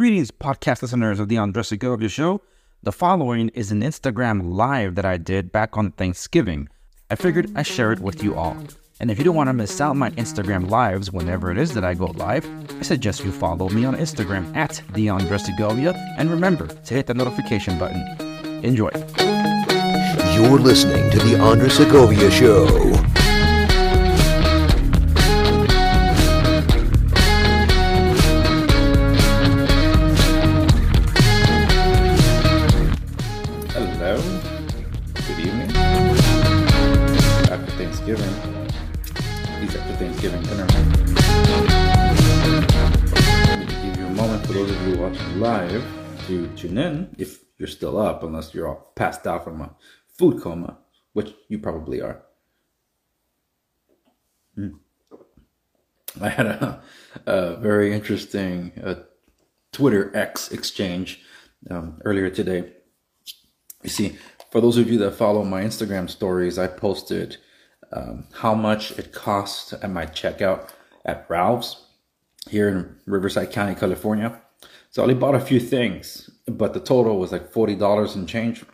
Greetings, 0.00 0.30
podcast 0.30 0.80
listeners 0.80 1.20
of 1.20 1.28
the 1.28 1.36
Andres 1.36 1.68
Segovia 1.68 2.08
Show. 2.08 2.40
The 2.82 2.90
following 2.90 3.50
is 3.50 3.70
an 3.70 3.82
Instagram 3.82 4.54
live 4.54 4.94
that 4.94 5.04
I 5.04 5.18
did 5.18 5.52
back 5.52 5.76
on 5.76 5.92
Thanksgiving. 5.92 6.70
I 7.10 7.16
figured 7.16 7.52
I'd 7.54 7.66
share 7.66 7.92
it 7.92 8.00
with 8.00 8.24
you 8.24 8.34
all. 8.34 8.56
And 8.98 9.10
if 9.10 9.18
you 9.18 9.24
don't 9.24 9.34
want 9.34 9.50
to 9.50 9.52
miss 9.52 9.78
out 9.78 9.96
my 9.96 10.08
Instagram 10.12 10.70
lives 10.70 11.12
whenever 11.12 11.50
it 11.50 11.58
is 11.58 11.74
that 11.74 11.84
I 11.84 11.92
go 11.92 12.06
live, 12.06 12.48
I 12.78 12.80
suggest 12.80 13.26
you 13.26 13.30
follow 13.30 13.68
me 13.68 13.84
on 13.84 13.94
Instagram 13.94 14.56
at 14.56 14.80
the 14.94 15.10
Andres 15.10 15.44
Segovia 15.44 15.92
and 16.16 16.30
remember 16.30 16.66
to 16.68 16.94
hit 16.94 17.04
the 17.04 17.12
notification 17.12 17.78
button. 17.78 18.00
Enjoy. 18.64 18.88
You're 20.32 20.58
listening 20.58 21.10
to 21.10 21.18
The 21.18 21.38
Andres 21.38 21.74
Segovia 21.74 22.30
Show. 22.30 23.09
Watching 44.96 45.40
live 45.40 45.84
to 46.26 46.48
tune 46.56 46.78
in 46.78 47.14
if 47.18 47.44
you're 47.58 47.68
still 47.68 47.98
up, 47.98 48.22
unless 48.22 48.54
you're 48.54 48.68
all 48.68 48.92
passed 48.94 49.26
out 49.26 49.44
from 49.44 49.60
a 49.60 49.74
food 50.18 50.40
coma, 50.42 50.78
which 51.12 51.34
you 51.48 51.58
probably 51.58 52.00
are. 52.00 52.22
Hmm. 54.54 54.68
I 56.20 56.28
had 56.28 56.46
a, 56.46 56.82
a 57.26 57.56
very 57.56 57.92
interesting 57.92 58.72
uh, 58.82 58.94
Twitter 59.72 60.10
X 60.16 60.50
exchange 60.50 61.20
um, 61.70 62.00
earlier 62.04 62.30
today. 62.30 62.72
You 63.82 63.90
see, 63.90 64.16
for 64.50 64.60
those 64.60 64.76
of 64.76 64.90
you 64.90 64.98
that 64.98 65.14
follow 65.14 65.44
my 65.44 65.62
Instagram 65.62 66.10
stories, 66.10 66.58
I 66.58 66.66
posted 66.66 67.36
um, 67.92 68.26
how 68.32 68.54
much 68.54 68.92
it 68.98 69.12
cost 69.12 69.72
at 69.72 69.90
my 69.90 70.06
checkout 70.06 70.70
at 71.04 71.26
Ralph's 71.28 71.84
here 72.48 72.68
in 72.68 72.96
Riverside 73.06 73.52
County, 73.52 73.74
California. 73.74 74.40
So 74.90 75.02
I 75.02 75.04
only 75.04 75.14
bought 75.14 75.36
a 75.36 75.40
few 75.40 75.60
things, 75.60 76.28
but 76.46 76.74
the 76.74 76.80
total 76.80 77.18
was 77.18 77.32
like 77.32 77.52
$40 77.52 78.14
and 78.16 78.28
change. 78.28 78.64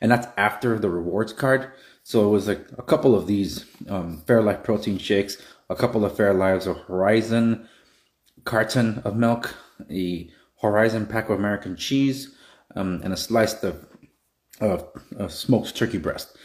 And 0.00 0.10
that's 0.10 0.26
after 0.36 0.78
the 0.78 0.88
rewards 0.88 1.32
card. 1.32 1.70
So 2.02 2.26
it 2.26 2.30
was 2.30 2.48
like 2.48 2.66
a 2.78 2.82
couple 2.82 3.14
of 3.14 3.26
these 3.26 3.66
um, 3.88 4.22
Fairlife 4.26 4.64
protein 4.64 4.98
shakes, 4.98 5.36
a 5.70 5.76
couple 5.76 6.04
of 6.04 6.12
Fairlives 6.12 6.66
of 6.66 6.78
Horizon 6.78 7.68
carton 8.44 9.00
of 9.04 9.16
milk, 9.16 9.54
a 9.90 10.30
Horizon 10.60 11.06
pack 11.06 11.28
of 11.28 11.38
American 11.38 11.76
cheese, 11.76 12.34
um, 12.74 13.00
and 13.04 13.12
a 13.12 13.16
slice 13.16 13.62
of, 13.62 13.86
of, 14.60 14.88
of 15.16 15.32
smoked 15.32 15.76
turkey 15.76 15.98
breast. 15.98 16.36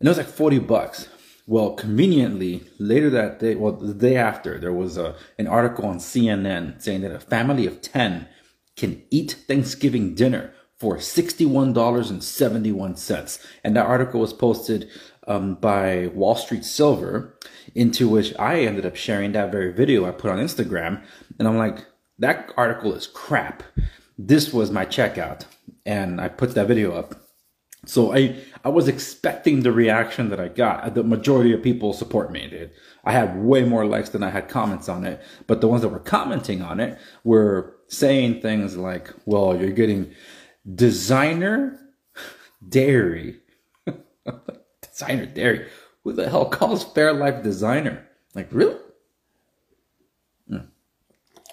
And 0.00 0.08
it 0.08 0.10
was 0.10 0.18
like 0.18 0.26
40 0.26 0.58
bucks. 0.58 1.08
Well, 1.46 1.74
conveniently, 1.74 2.64
later 2.78 3.10
that 3.10 3.40
day, 3.40 3.56
well, 3.56 3.72
the 3.72 3.92
day 3.94 4.16
after, 4.16 4.58
there 4.58 4.72
was 4.72 4.96
a, 4.96 5.16
an 5.38 5.46
article 5.48 5.84
on 5.86 5.98
CNN 5.98 6.80
saying 6.80 7.02
that 7.02 7.10
a 7.10 7.20
family 7.20 7.66
of 7.66 7.82
10 7.82 8.28
can 8.76 9.02
eat 9.10 9.32
Thanksgiving 9.48 10.14
dinner 10.14 10.54
for 10.78 10.96
$61.71. 10.96 13.46
And 13.64 13.76
that 13.76 13.86
article 13.86 14.20
was 14.20 14.32
posted 14.32 14.88
um, 15.26 15.56
by 15.56 16.06
Wall 16.08 16.34
Street 16.36 16.64
Silver, 16.64 17.38
into 17.74 18.08
which 18.08 18.34
I 18.38 18.60
ended 18.60 18.86
up 18.86 18.96
sharing 18.96 19.32
that 19.32 19.52
very 19.52 19.72
video 19.72 20.06
I 20.06 20.12
put 20.12 20.30
on 20.30 20.38
Instagram. 20.38 21.02
And 21.38 21.48
I'm 21.48 21.56
like, 21.56 21.86
that 22.18 22.52
article 22.56 22.94
is 22.94 23.06
crap. 23.06 23.62
This 24.18 24.52
was 24.52 24.70
my 24.70 24.84
checkout. 24.86 25.46
And 25.84 26.20
I 26.20 26.28
put 26.28 26.54
that 26.54 26.68
video 26.68 26.92
up. 26.92 27.21
So 27.84 28.14
I, 28.14 28.36
I 28.64 28.68
was 28.68 28.86
expecting 28.86 29.60
the 29.60 29.72
reaction 29.72 30.28
that 30.28 30.38
I 30.38 30.48
got. 30.48 30.94
The 30.94 31.02
majority 31.02 31.52
of 31.52 31.62
people 31.62 31.92
support 31.92 32.30
me, 32.30 32.46
dude. 32.48 32.70
I 33.04 33.12
had 33.12 33.42
way 33.42 33.64
more 33.64 33.84
likes 33.84 34.10
than 34.10 34.22
I 34.22 34.30
had 34.30 34.48
comments 34.48 34.88
on 34.88 35.04
it. 35.04 35.20
But 35.48 35.60
the 35.60 35.68
ones 35.68 35.82
that 35.82 35.88
were 35.88 35.98
commenting 35.98 36.62
on 36.62 36.78
it 36.78 36.98
were 37.24 37.76
saying 37.88 38.40
things 38.40 38.76
like, 38.76 39.12
well, 39.24 39.56
you're 39.56 39.72
getting 39.72 40.14
designer 40.72 41.80
dairy. 42.66 43.40
designer 44.80 45.26
dairy. 45.26 45.68
Who 46.04 46.12
the 46.12 46.28
hell 46.28 46.46
calls 46.46 46.84
Fairlife 46.84 47.42
designer? 47.42 48.06
Like, 48.34 48.48
really? 48.52 48.76
Hmm. 50.48 50.66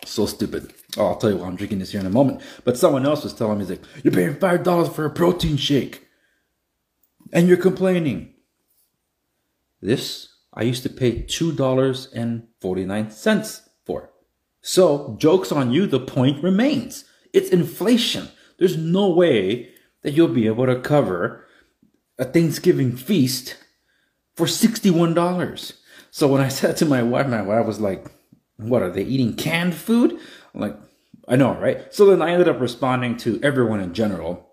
So 0.05 0.27
stupid. 0.27 0.73
Oh, 0.95 1.07
I'll 1.07 1.15
tell 1.17 1.31
you 1.31 1.37
why 1.37 1.47
I'm 1.47 1.55
drinking 1.55 1.79
this 1.79 1.91
here 1.91 1.99
in 1.99 2.05
a 2.05 2.11
moment. 2.11 2.41
But 2.63 2.77
someone 2.77 3.07
else 3.07 3.23
was 3.23 3.33
telling 3.33 3.57
me, 3.57 3.65
he's 3.65 3.79
like, 3.79 4.03
you're 4.03 4.13
paying 4.13 4.35
$5 4.35 4.93
for 4.93 5.05
a 5.05 5.09
protein 5.09 5.57
shake. 5.57 6.05
And 7.31 7.47
you're 7.47 7.57
complaining. 7.57 8.33
This, 9.81 10.27
I 10.53 10.63
used 10.63 10.83
to 10.83 10.89
pay 10.89 11.23
$2.49 11.23 13.61
for. 13.85 14.09
So, 14.61 15.15
joke's 15.19 15.51
on 15.51 15.71
you, 15.71 15.87
the 15.87 15.99
point 15.99 16.43
remains. 16.43 17.05
It's 17.33 17.49
inflation. 17.49 18.29
There's 18.57 18.77
no 18.77 19.09
way 19.09 19.71
that 20.01 20.11
you'll 20.11 20.27
be 20.27 20.47
able 20.47 20.65
to 20.65 20.79
cover 20.79 21.45
a 22.17 22.25
Thanksgiving 22.25 22.95
feast 22.95 23.57
for 24.35 24.45
$61. 24.45 25.73
So 26.11 26.27
when 26.27 26.41
I 26.41 26.47
said 26.49 26.77
to 26.77 26.85
my 26.85 27.03
wife, 27.03 27.27
my 27.27 27.41
wife 27.41 27.65
was 27.65 27.79
like, 27.79 28.11
what 28.57 28.81
are 28.81 28.89
they 28.89 29.03
eating 29.03 29.35
canned 29.35 29.75
food? 29.75 30.19
I'm 30.53 30.61
like, 30.61 30.77
I 31.27 31.35
know, 31.35 31.55
right? 31.55 31.93
So 31.93 32.05
then 32.05 32.21
I 32.21 32.31
ended 32.31 32.49
up 32.49 32.59
responding 32.59 33.17
to 33.17 33.39
everyone 33.43 33.79
in 33.79 33.93
general. 33.93 34.48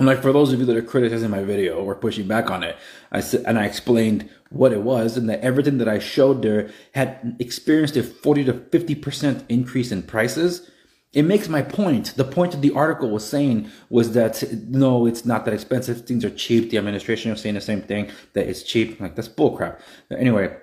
And 0.00 0.06
like 0.06 0.22
for 0.22 0.32
those 0.32 0.50
of 0.50 0.58
you 0.58 0.64
that 0.64 0.76
are 0.78 0.82
criticizing 0.82 1.28
my 1.28 1.42
video 1.42 1.76
or 1.76 1.94
pushing 1.94 2.26
back 2.26 2.50
on 2.50 2.62
it, 2.62 2.78
I 3.12 3.20
said 3.20 3.44
and 3.46 3.58
I 3.58 3.66
explained 3.66 4.30
what 4.48 4.72
it 4.72 4.80
was 4.80 5.18
and 5.18 5.28
that 5.28 5.42
everything 5.42 5.76
that 5.76 5.90
I 5.90 5.98
showed 5.98 6.40
there 6.40 6.70
had 6.94 7.36
experienced 7.38 7.98
a 7.98 8.02
40 8.02 8.44
to 8.44 8.54
50% 8.54 9.44
increase 9.50 9.92
in 9.92 10.02
prices. 10.02 10.70
It 11.12 11.24
makes 11.24 11.50
my 11.50 11.60
point. 11.60 12.14
The 12.16 12.24
point 12.24 12.54
of 12.54 12.62
the 12.62 12.72
article 12.72 13.10
was 13.10 13.28
saying 13.28 13.68
was 13.90 14.12
that 14.12 14.42
no, 14.68 15.04
it's 15.04 15.26
not 15.26 15.44
that 15.44 15.52
expensive. 15.52 16.06
Things 16.06 16.24
are 16.24 16.30
cheap. 16.30 16.70
The 16.70 16.78
administration 16.78 17.30
is 17.32 17.42
saying 17.42 17.56
the 17.56 17.60
same 17.60 17.82
thing 17.82 18.10
that 18.32 18.48
it's 18.48 18.62
cheap. 18.62 18.98
Like 18.98 19.16
that's 19.16 19.28
bullcrap. 19.28 19.80
Anyway, 20.10 20.56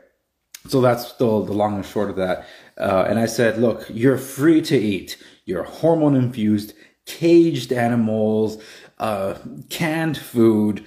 so 0.67 0.81
that's 0.81 1.07
still 1.07 1.43
the 1.43 1.53
long 1.53 1.75
and 1.75 1.85
short 1.85 2.09
of 2.09 2.15
that. 2.15 2.47
Uh, 2.75 3.05
and 3.07 3.19
I 3.19 3.27
said, 3.27 3.59
look, 3.59 3.85
you're 3.87 4.17
free 4.17 4.63
to 4.63 4.75
eat. 4.75 5.23
You're 5.45 5.63
hormone 5.63 6.15
infused, 6.15 6.73
caged 7.05 7.71
animals, 7.71 8.57
uh, 8.99 9.35
canned 9.69 10.17
food, 10.17 10.83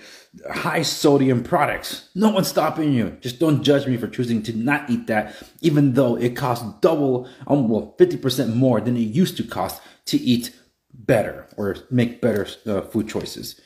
high 0.50 0.82
sodium 0.82 1.42
products. 1.42 2.08
No 2.14 2.30
one's 2.30 2.48
stopping 2.48 2.92
you. 2.92 3.16
Just 3.20 3.38
don't 3.38 3.62
judge 3.62 3.86
me 3.86 3.96
for 3.96 4.08
choosing 4.08 4.42
to 4.44 4.56
not 4.56 4.88
eat 4.90 5.06
that, 5.06 5.34
even 5.60 5.94
though 5.94 6.16
it 6.16 6.36
costs 6.36 6.66
double, 6.80 7.28
um, 7.46 7.68
well, 7.68 7.94
50% 7.98 8.54
more 8.54 8.80
than 8.80 8.96
it 8.96 9.00
used 9.00 9.36
to 9.36 9.44
cost 9.44 9.80
to 10.06 10.16
eat 10.18 10.54
better 10.92 11.46
or 11.56 11.76
make 11.90 12.20
better 12.20 12.46
uh, 12.66 12.82
food 12.82 13.08
choices. 13.08 13.60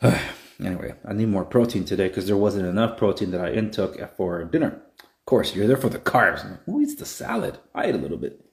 anyway, 0.60 0.94
I 1.06 1.12
need 1.12 1.28
more 1.28 1.44
protein 1.44 1.84
today 1.84 2.08
because 2.08 2.26
there 2.26 2.36
wasn't 2.36 2.66
enough 2.66 2.96
protein 2.96 3.30
that 3.32 3.44
I 3.44 3.50
intook 3.50 4.16
for 4.16 4.44
dinner. 4.44 4.82
Of 4.98 5.26
course, 5.26 5.54
you're 5.54 5.66
there 5.66 5.76
for 5.76 5.88
the 5.88 5.98
carbs. 5.98 6.58
Who 6.66 6.80
eats 6.80 6.94
the 6.96 7.06
salad? 7.06 7.58
I 7.74 7.86
ate 7.86 7.94
a 7.94 7.98
little 7.98 8.18
bit. 8.18 8.44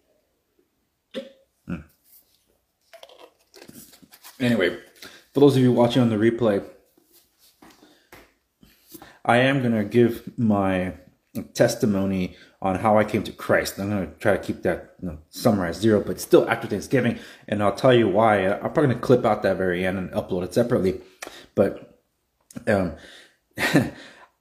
Mm. 1.68 1.84
Anyway, 4.40 4.78
for 5.38 5.42
those 5.42 5.56
of 5.56 5.62
you 5.62 5.72
watching 5.72 6.02
on 6.02 6.10
the 6.10 6.16
replay, 6.16 6.68
I 9.24 9.38
am 9.38 9.60
going 9.60 9.76
to 9.76 9.84
give 9.84 10.36
my 10.36 10.96
testimony 11.54 12.36
on 12.60 12.80
how 12.80 12.98
I 12.98 13.04
came 13.04 13.22
to 13.22 13.32
Christ. 13.32 13.78
I'm 13.78 13.92
going 13.92 14.08
to 14.08 14.14
try 14.18 14.36
to 14.36 14.44
keep 14.44 14.64
that 14.64 14.96
you 15.00 15.10
know, 15.10 15.20
summarized 15.30 15.80
zero, 15.80 16.02
but 16.02 16.20
still 16.20 16.50
after 16.50 16.68
Thanksgiving. 16.68 17.20
And 17.48 17.62
I'll 17.62 17.76
tell 17.76 17.94
you 17.94 18.08
why. 18.08 18.48
I'm 18.48 18.62
probably 18.62 18.86
going 18.86 18.96
to 18.96 19.02
clip 19.02 19.26
out 19.26 19.44
that 19.44 19.58
very 19.58 19.86
end 19.86 20.00
and 20.00 20.10
upload 20.10 20.44
it 20.44 20.56
separately. 20.56 21.02
But 21.54 22.02
um, 22.66 22.96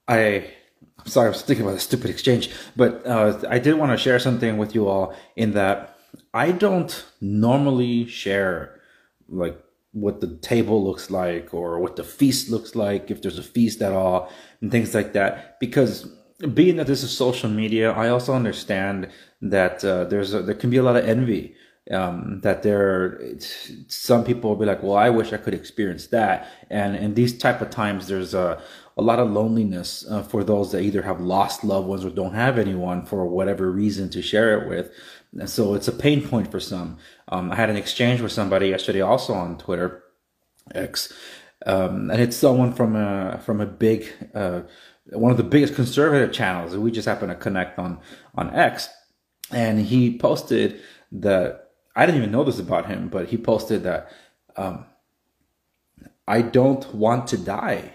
I, 0.08 0.50
I'm 0.98 1.06
sorry, 1.08 1.26
I 1.26 1.28
was 1.28 1.42
thinking 1.42 1.66
about 1.66 1.74
the 1.74 1.80
stupid 1.80 2.08
exchange. 2.08 2.48
But 2.74 3.06
uh, 3.06 3.38
I 3.50 3.58
did 3.58 3.74
want 3.74 3.92
to 3.92 3.98
share 3.98 4.18
something 4.18 4.56
with 4.56 4.74
you 4.74 4.88
all 4.88 5.14
in 5.36 5.52
that 5.52 5.98
I 6.32 6.52
don't 6.52 7.04
normally 7.20 8.06
share 8.06 8.80
like 9.28 9.62
what 9.96 10.20
the 10.20 10.36
table 10.36 10.84
looks 10.84 11.10
like 11.10 11.54
or 11.54 11.78
what 11.78 11.96
the 11.96 12.04
feast 12.04 12.50
looks 12.50 12.76
like, 12.76 13.10
if 13.10 13.22
there's 13.22 13.38
a 13.38 13.42
feast 13.42 13.80
at 13.80 13.92
all, 13.92 14.30
and 14.60 14.70
things 14.70 14.94
like 14.94 15.14
that. 15.14 15.58
Because 15.58 16.06
being 16.52 16.76
that 16.76 16.86
this 16.86 17.02
is 17.02 17.16
social 17.16 17.48
media, 17.48 17.92
I 17.92 18.10
also 18.10 18.34
understand 18.34 19.08
that 19.40 19.82
uh, 19.82 20.04
there's 20.04 20.34
a, 20.34 20.42
there 20.42 20.54
can 20.54 20.68
be 20.68 20.76
a 20.76 20.82
lot 20.82 20.96
of 20.96 21.08
envy. 21.08 21.54
Um, 21.88 22.40
that 22.42 22.64
there, 22.64 23.20
some 23.86 24.24
people 24.24 24.50
will 24.50 24.56
be 24.56 24.66
like, 24.66 24.82
"Well, 24.82 24.96
I 24.96 25.08
wish 25.08 25.32
I 25.32 25.36
could 25.36 25.54
experience 25.54 26.08
that." 26.08 26.48
And 26.68 26.96
in 26.96 27.14
these 27.14 27.38
type 27.38 27.60
of 27.60 27.70
times, 27.70 28.08
there's 28.08 28.34
a 28.34 28.60
a 28.98 29.02
lot 29.02 29.18
of 29.18 29.30
loneliness 29.30 30.06
uh, 30.10 30.22
for 30.22 30.42
those 30.42 30.72
that 30.72 30.80
either 30.80 31.02
have 31.02 31.20
lost 31.20 31.62
loved 31.62 31.86
ones 31.86 32.04
or 32.04 32.10
don't 32.10 32.34
have 32.34 32.58
anyone 32.58 33.04
for 33.04 33.26
whatever 33.26 33.70
reason 33.70 34.08
to 34.10 34.22
share 34.22 34.58
it 34.58 34.68
with. 34.68 34.90
And 35.38 35.50
so 35.50 35.74
it's 35.74 35.88
a 35.88 35.92
pain 35.92 36.26
point 36.26 36.50
for 36.50 36.60
some. 36.60 36.98
Um, 37.28 37.52
I 37.52 37.56
had 37.56 37.70
an 37.70 37.76
exchange 37.76 38.20
with 38.20 38.32
somebody 38.32 38.68
yesterday, 38.68 39.00
also 39.00 39.34
on 39.34 39.58
Twitter, 39.58 40.02
X, 40.74 41.12
um, 41.64 42.10
and 42.10 42.20
it's 42.20 42.36
someone 42.36 42.72
from 42.72 42.96
a 42.96 43.40
from 43.44 43.60
a 43.60 43.66
big 43.66 44.10
uh, 44.34 44.62
one 45.12 45.30
of 45.30 45.36
the 45.36 45.44
biggest 45.44 45.74
conservative 45.74 46.32
channels. 46.32 46.76
We 46.76 46.90
just 46.90 47.08
happen 47.08 47.28
to 47.28 47.34
connect 47.34 47.78
on 47.78 48.00
on 48.34 48.54
X, 48.54 48.88
and 49.50 49.80
he 49.80 50.16
posted 50.18 50.80
that 51.12 51.70
I 51.94 52.06
didn't 52.06 52.20
even 52.20 52.32
know 52.32 52.44
this 52.44 52.58
about 52.58 52.86
him, 52.86 53.08
but 53.08 53.28
he 53.28 53.36
posted 53.36 53.82
that 53.84 54.10
um, 54.56 54.86
I 56.26 56.42
don't 56.42 56.94
want 56.94 57.28
to 57.28 57.38
die, 57.38 57.92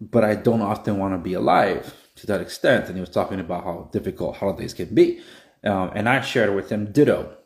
but 0.00 0.24
I 0.24 0.34
don't 0.36 0.62
often 0.62 0.98
want 0.98 1.14
to 1.14 1.18
be 1.18 1.34
alive 1.34 1.94
to 2.16 2.26
that 2.28 2.40
extent. 2.40 2.86
And 2.86 2.94
he 2.94 3.00
was 3.00 3.10
talking 3.10 3.40
about 3.40 3.64
how 3.64 3.88
difficult 3.92 4.36
holidays 4.36 4.72
can 4.72 4.94
be, 4.94 5.20
um, 5.64 5.90
and 5.94 6.08
I 6.08 6.20
shared 6.20 6.54
with 6.54 6.70
him, 6.70 6.92
ditto. 6.92 7.36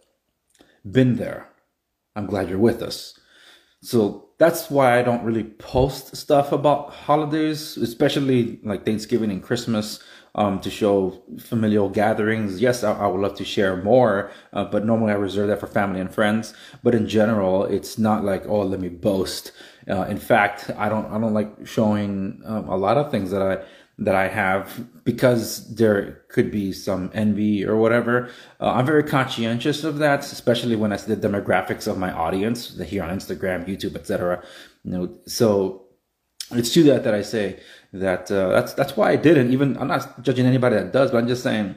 Been 0.89 1.17
there. 1.17 1.49
I'm 2.17 2.27
glad 2.27 2.49
you're 2.49 2.59
with 2.59 2.83
us. 2.83 3.19
So 3.83 4.31
that's 4.39 4.71
why 4.71 4.99
I 4.99 5.03
don't 5.03 5.25
really 5.25 5.45
post 5.45 6.17
stuff 6.17 6.53
about 6.53 6.91
holidays, 6.91 7.77
especially 7.77 8.61
like 8.65 8.85
Thanksgiving 8.85 9.31
and 9.31 9.43
Christmas, 9.43 10.01
um, 10.35 10.61
to 10.61 10.71
show 10.71 11.23
familial 11.39 11.89
gatherings. 11.89 12.61
Yes, 12.61 12.85
I, 12.85 12.93
I 12.93 13.07
would 13.07 13.21
love 13.21 13.37
to 13.37 13.45
share 13.45 13.77
more, 13.77 14.31
uh, 14.53 14.65
but 14.65 14.85
normally 14.85 15.13
I 15.13 15.17
reserve 15.17 15.49
that 15.49 15.61
for 15.61 15.67
family 15.67 16.01
and 16.01 16.13
friends. 16.13 16.55
But 16.83 16.95
in 16.95 17.09
general, 17.09 17.65
it's 17.65 17.99
not 17.99 18.25
like, 18.25 18.47
oh, 18.47 18.63
let 18.63 18.81
me 18.81 18.89
boast. 18.89 19.53
Uh, 19.89 20.03
in 20.03 20.19
fact, 20.19 20.71
I 20.77 20.89
don't, 20.89 21.07
I 21.07 21.19
don't 21.19 21.35
like 21.35 21.67
showing 21.67 22.43
um, 22.45 22.69
a 22.69 22.77
lot 22.77 22.99
of 22.99 23.11
things 23.11 23.31
that 23.31 23.43
I, 23.43 23.65
that 23.99 24.15
I 24.15 24.29
have 24.29 25.05
because 25.05 25.75
there 25.75 26.23
could 26.29 26.51
be 26.51 26.73
some 26.73 27.11
envy 27.13 27.65
or 27.65 27.77
whatever. 27.77 28.31
Uh, 28.61 28.71
I'm 28.71 28.87
very 28.87 29.03
conscientious 29.03 29.83
of 29.83 29.99
that, 29.99 30.21
especially 30.21 30.77
when 30.77 30.93
I 30.93 30.97
see 30.97 31.15
the 31.15 31.29
demographics 31.29 31.89
of 31.89 31.99
my 31.99 32.13
audience 32.13 32.79
here 32.79 33.03
on 33.03 33.11
Instagram, 33.11 33.67
YouTube, 33.67 33.97
etc. 33.97 34.43
You 34.85 34.91
know, 34.93 35.19
so 35.27 35.87
it's 36.53 36.73
to 36.75 36.83
that 36.85 37.05
that 37.05 37.15
I 37.15 37.23
say 37.23 37.61
that 37.93 38.31
uh, 38.31 38.49
that's 38.51 38.73
that's 38.75 38.97
why 38.97 39.11
I 39.11 39.17
didn't 39.17 39.53
even. 39.53 39.77
I'm 39.79 39.89
not 39.89 40.23
judging 40.23 40.47
anybody 40.47 40.77
that 40.77 40.93
does, 40.93 41.11
but 41.11 41.19
I'm 41.19 41.29
just 41.29 41.43
saying 41.43 41.75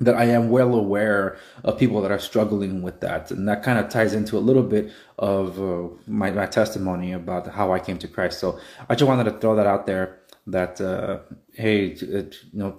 that 0.00 0.14
I 0.14 0.26
am 0.26 0.50
well 0.50 0.74
aware 0.74 1.38
of 1.64 1.76
people 1.76 2.00
that 2.02 2.12
are 2.12 2.20
struggling 2.20 2.82
with 2.82 3.00
that. 3.00 3.32
And 3.32 3.48
that 3.48 3.64
kind 3.64 3.80
of 3.80 3.88
ties 3.88 4.14
into 4.14 4.38
a 4.38 4.40
little 4.40 4.62
bit 4.62 4.92
of 5.18 5.60
uh, 5.60 5.88
my, 6.06 6.30
my 6.30 6.46
testimony 6.46 7.10
about 7.12 7.48
how 7.48 7.72
I 7.72 7.80
came 7.80 7.98
to 7.98 8.06
Christ. 8.06 8.38
So 8.38 8.60
I 8.88 8.94
just 8.94 9.08
wanted 9.08 9.24
to 9.24 9.32
throw 9.40 9.56
that 9.56 9.66
out 9.66 9.86
there 9.86 10.17
that 10.50 10.80
uh, 10.80 11.20
hey, 11.52 11.94
you 11.94 12.30
know, 12.52 12.78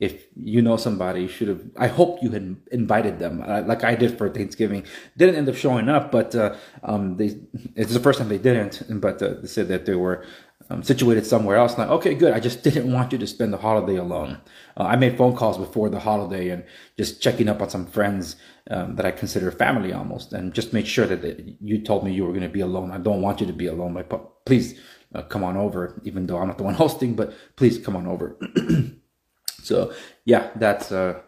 if 0.00 0.24
you 0.34 0.62
know 0.62 0.76
somebody, 0.78 1.22
you 1.22 1.28
should 1.28 1.48
have. 1.48 1.62
I 1.76 1.86
hope 1.86 2.22
you 2.22 2.30
had 2.30 2.56
invited 2.72 3.18
them, 3.18 3.44
uh, 3.46 3.62
like 3.66 3.84
I 3.84 3.94
did 3.94 4.16
for 4.16 4.30
Thanksgiving. 4.30 4.84
Didn't 5.16 5.34
end 5.34 5.48
up 5.48 5.54
showing 5.54 5.88
up, 5.90 6.10
but 6.10 6.34
uh, 6.34 6.56
um, 6.82 7.16
they. 7.18 7.38
It's 7.76 7.92
the 7.92 8.00
first 8.00 8.18
time 8.18 8.30
they 8.30 8.38
didn't, 8.38 8.82
but 9.00 9.22
uh, 9.22 9.34
they 9.40 9.46
said 9.46 9.68
that 9.68 9.84
they 9.84 9.94
were 9.94 10.24
um, 10.70 10.82
situated 10.82 11.26
somewhere 11.26 11.56
else. 11.56 11.76
Like, 11.76 11.90
okay, 11.90 12.14
good. 12.14 12.32
I 12.32 12.40
just 12.40 12.62
didn't 12.66 12.90
want 12.90 13.12
you 13.12 13.18
to 13.18 13.26
spend 13.26 13.52
the 13.52 13.58
holiday 13.58 13.96
alone. 13.96 14.40
Uh, 14.74 14.84
I 14.84 14.96
made 14.96 15.18
phone 15.18 15.36
calls 15.36 15.58
before 15.58 15.90
the 15.90 16.00
holiday 16.00 16.48
and 16.48 16.64
just 16.96 17.20
checking 17.20 17.48
up 17.48 17.60
on 17.60 17.68
some 17.68 17.86
friends 17.86 18.36
um, 18.70 18.96
that 18.96 19.04
I 19.04 19.10
consider 19.10 19.50
family 19.50 19.92
almost, 19.92 20.32
and 20.32 20.54
just 20.54 20.72
make 20.72 20.86
sure 20.86 21.06
that 21.06 21.56
you 21.60 21.82
told 21.82 22.04
me 22.04 22.12
you 22.12 22.24
were 22.24 22.32
going 22.32 22.40
to 22.42 22.48
be 22.48 22.60
alone. 22.60 22.90
I 22.90 22.98
don't 22.98 23.20
want 23.20 23.42
you 23.42 23.46
to 23.46 23.52
be 23.52 23.66
alone. 23.66 23.92
Like, 23.92 24.10
please 24.46 24.80
uh, 25.14 25.22
come 25.22 25.42
on 25.42 25.56
over, 25.56 26.00
even 26.04 26.26
though 26.26 26.38
I'm 26.38 26.48
not 26.48 26.58
the 26.58 26.64
one 26.64 26.74
hosting, 26.84 27.14
but 27.14 27.32
please 27.56 27.78
come 27.78 27.96
on 27.96 28.06
over. 28.06 28.36
so 29.62 29.92
yeah, 30.24 30.50
that's, 30.56 30.92
uh, 30.92 31.20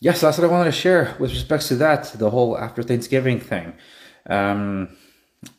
yes, 0.00 0.20
that's 0.20 0.38
what 0.38 0.48
I 0.48 0.50
wanted 0.50 0.66
to 0.66 0.72
share 0.72 1.16
with 1.18 1.30
respects 1.30 1.68
to 1.68 1.76
that, 1.76 2.04
the 2.18 2.30
whole 2.30 2.58
after 2.58 2.82
Thanksgiving 2.82 3.40
thing. 3.40 3.74
Um, 4.28 4.96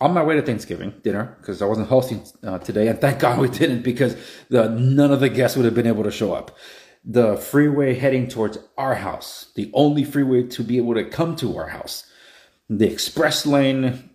on 0.01 0.13
my 0.13 0.23
way 0.23 0.35
to 0.35 0.41
Thanksgiving 0.41 0.93
dinner, 1.03 1.37
because 1.39 1.61
I 1.61 1.65
wasn't 1.65 1.87
hosting 1.87 2.23
uh, 2.43 2.59
today, 2.59 2.87
and 2.87 2.99
thank 2.99 3.19
God 3.25 3.39
we 3.39 3.49
didn't, 3.49 3.83
because 3.83 4.15
the, 4.49 4.69
none 4.69 5.11
of 5.11 5.19
the 5.19 5.29
guests 5.29 5.55
would 5.57 5.65
have 5.65 5.75
been 5.75 5.87
able 5.87 6.03
to 6.03 6.11
show 6.11 6.33
up. 6.33 6.57
The 7.03 7.37
freeway 7.37 7.93
heading 7.93 8.27
towards 8.27 8.57
our 8.77 8.95
house, 8.95 9.51
the 9.55 9.69
only 9.73 10.03
freeway 10.03 10.43
to 10.47 10.63
be 10.63 10.77
able 10.77 10.95
to 10.95 11.05
come 11.05 11.35
to 11.35 11.55
our 11.55 11.67
house, 11.67 12.09
the 12.67 12.91
express 12.91 13.45
lane, 13.45 14.09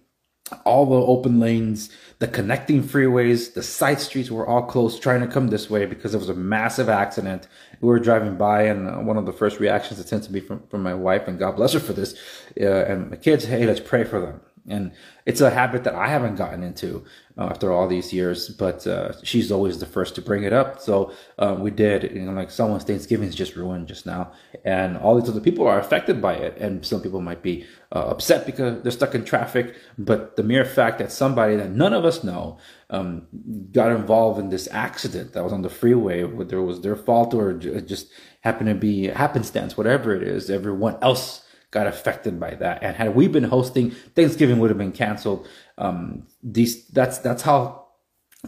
all 0.64 0.86
the 0.86 0.96
open 0.96 1.40
lanes, 1.40 1.90
the 2.18 2.28
connecting 2.28 2.82
freeways, 2.82 3.54
the 3.54 3.62
side 3.62 4.00
streets 4.00 4.30
were 4.30 4.46
all 4.46 4.62
closed 4.62 5.02
trying 5.02 5.20
to 5.20 5.26
come 5.26 5.48
this 5.48 5.70
way 5.70 5.86
because 5.86 6.14
it 6.14 6.18
was 6.18 6.28
a 6.28 6.34
massive 6.34 6.88
accident. 6.88 7.48
We 7.80 7.88
were 7.88 7.98
driving 7.98 8.36
by, 8.36 8.64
and 8.64 9.06
one 9.06 9.16
of 9.16 9.26
the 9.26 9.32
first 9.32 9.58
reactions 9.58 9.98
that 9.98 10.08
tends 10.08 10.26
to 10.26 10.32
be 10.32 10.40
from, 10.40 10.62
from 10.68 10.82
my 10.82 10.94
wife, 10.94 11.28
and 11.28 11.38
God 11.38 11.56
bless 11.56 11.72
her 11.72 11.80
for 11.80 11.92
this, 11.92 12.14
uh, 12.60 12.64
and 12.64 13.10
my 13.10 13.16
kids, 13.16 13.44
hey, 13.44 13.66
let's 13.66 13.80
pray 13.80 14.04
for 14.04 14.20
them. 14.20 14.40
And 14.68 14.92
it's 15.24 15.40
a 15.40 15.50
habit 15.50 15.84
that 15.84 15.94
I 15.94 16.08
haven't 16.08 16.36
gotten 16.36 16.62
into 16.62 17.04
uh, 17.40 17.46
after 17.46 17.72
all 17.72 17.88
these 17.88 18.12
years, 18.12 18.50
but 18.50 18.86
uh, 18.86 19.12
she's 19.22 19.50
always 19.50 19.78
the 19.78 19.86
first 19.86 20.14
to 20.14 20.20
bring 20.20 20.44
it 20.44 20.52
up. 20.52 20.78
So 20.78 21.12
uh, 21.38 21.56
we 21.58 21.70
did, 21.70 22.14
you 22.14 22.30
like 22.32 22.50
someone's 22.50 22.84
Thanksgiving 22.84 23.28
is 23.28 23.34
just 23.34 23.56
ruined 23.56 23.88
just 23.88 24.04
now, 24.04 24.32
and 24.64 24.98
all 24.98 25.18
these 25.18 25.30
other 25.30 25.40
people 25.40 25.66
are 25.66 25.80
affected 25.80 26.20
by 26.20 26.34
it. 26.34 26.58
And 26.58 26.84
some 26.84 27.00
people 27.00 27.22
might 27.22 27.42
be 27.42 27.64
uh, 27.92 28.00
upset 28.00 28.44
because 28.44 28.82
they're 28.82 28.92
stuck 28.92 29.14
in 29.14 29.24
traffic, 29.24 29.74
but 29.96 30.36
the 30.36 30.42
mere 30.42 30.66
fact 30.66 30.98
that 30.98 31.10
somebody 31.10 31.56
that 31.56 31.70
none 31.70 31.94
of 31.94 32.04
us 32.04 32.22
know 32.22 32.58
um, 32.90 33.26
got 33.72 33.90
involved 33.90 34.38
in 34.38 34.50
this 34.50 34.68
accident 34.70 35.32
that 35.32 35.42
was 35.42 35.52
on 35.52 35.62
the 35.62 35.70
freeway, 35.70 36.24
whether 36.24 36.58
it 36.58 36.64
was 36.64 36.82
their 36.82 36.96
fault 36.96 37.32
or 37.32 37.54
just 37.54 38.10
happened 38.42 38.68
to 38.68 38.74
be 38.74 39.06
happenstance, 39.06 39.78
whatever 39.78 40.14
it 40.14 40.22
is, 40.22 40.50
everyone 40.50 40.98
else 41.00 41.46
got 41.70 41.86
affected 41.86 42.40
by 42.40 42.54
that. 42.54 42.82
And 42.82 42.96
had 42.96 43.14
we 43.14 43.28
been 43.28 43.44
hosting, 43.44 43.90
Thanksgiving 44.14 44.58
would 44.58 44.70
have 44.70 44.78
been 44.78 44.92
canceled. 44.92 45.48
Um, 45.78 46.26
these 46.42 46.86
that's 46.88 47.18
that's 47.18 47.42
how 47.42 47.86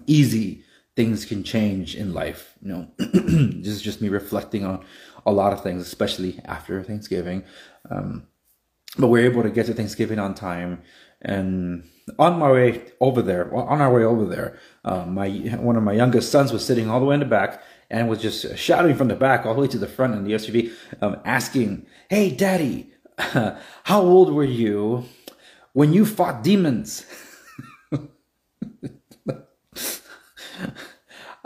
easy 0.07 0.65
things 0.97 1.25
can 1.25 1.43
change 1.43 1.95
in 1.95 2.13
life. 2.13 2.55
You 2.63 2.69
know, 2.69 2.89
this 2.99 3.69
is 3.69 3.83
just 3.83 4.01
me 4.01 4.09
reflecting 4.09 4.65
on 4.65 4.85
a 5.25 5.33
lot 5.33 5.53
of 5.53 5.63
things, 5.63 5.83
especially 5.83 6.41
after 6.45 6.83
Thanksgiving. 6.83 7.45
Um, 7.91 8.27
but 8.99 9.09
we're 9.09 9.31
able 9.31 9.43
to 9.43 9.51
get 9.51 9.67
to 9.67 9.75
Thanksgiving 9.75 10.19
on 10.19 10.35
time. 10.35 10.83
And 11.23 11.89
on 12.19 12.39
my 12.39 12.51
way 12.51 12.83
over 13.01 13.23
there, 13.23 13.55
on 13.55 13.81
our 13.81 13.93
way 13.93 14.05
over 14.05 14.27
there, 14.27 14.59
uh, 14.85 15.07
my 15.07 15.29
one 15.61 15.77
of 15.77 15.83
my 15.83 15.93
youngest 15.93 16.33
sons 16.33 16.53
was 16.53 16.65
sitting 16.65 16.91
all 16.91 17.01
the 17.01 17.07
way 17.07 17.15
in 17.15 17.21
the 17.21 17.27
back 17.27 17.63
and 17.91 18.09
was 18.09 18.21
just 18.21 18.57
shouting 18.59 18.97
from 18.97 19.09
the 19.09 19.15
back 19.15 19.47
all 19.47 19.55
the 19.55 19.61
way 19.61 19.69
to 19.69 19.79
the 19.79 19.87
front 19.87 20.15
in 20.15 20.25
the 20.25 20.33
SUV, 20.33 20.73
um, 21.01 21.19
asking, 21.25 21.87
"Hey, 22.09 22.31
Daddy, 22.31 22.92
how 23.85 24.00
old 24.00 24.32
were 24.32 24.44
you 24.44 25.05
when 25.73 25.93
you 25.93 26.05
fought 26.06 26.43
demons? 26.43 27.05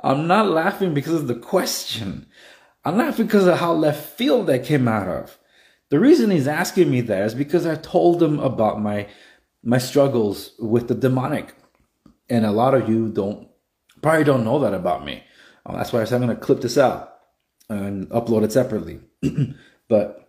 I'm 0.03 0.27
not 0.27 0.49
laughing 0.49 0.95
because 0.95 1.15
of 1.15 1.27
the 1.27 1.35
question. 1.35 2.27
I'm 2.85 2.97
laughing 2.97 3.27
because 3.27 3.47
of 3.47 3.59
how 3.59 3.73
left 3.73 4.17
field 4.17 4.47
that 4.47 4.65
came 4.65 4.87
out 4.87 5.09
of. 5.09 5.39
The 5.91 5.99
reason 5.99 6.31
he's 6.31 6.49
asking 6.49 6.91
me 6.91 7.01
that 7.03 7.27
is 7.27 7.35
because 7.35 7.67
I 7.67 7.77
told 7.77 8.23
him 8.23 8.39
about 8.41 8.81
my 8.81 9.09
my 9.63 9.79
struggles 9.79 10.53
with 10.59 10.87
the 10.89 10.95
demonic. 10.95 11.55
And 12.29 12.47
a 12.47 12.53
lot 12.53 12.75
of 12.75 12.89
you 12.89 13.09
don't 13.09 13.49
probably 14.03 14.25
don't 14.25 14.45
know 14.45 14.61
that 14.61 14.75
about 14.75 15.05
me. 15.05 15.25
That's 15.69 15.93
why 15.93 16.03
I 16.03 16.05
said 16.05 16.17
I'm 16.17 16.27
going 16.27 16.37
to 16.37 16.43
clip 16.43 16.61
this 16.61 16.79
out 16.79 17.15
and 17.69 18.09
upload 18.11 18.45
it 18.45 18.53
separately. 18.53 19.01
but 19.89 20.26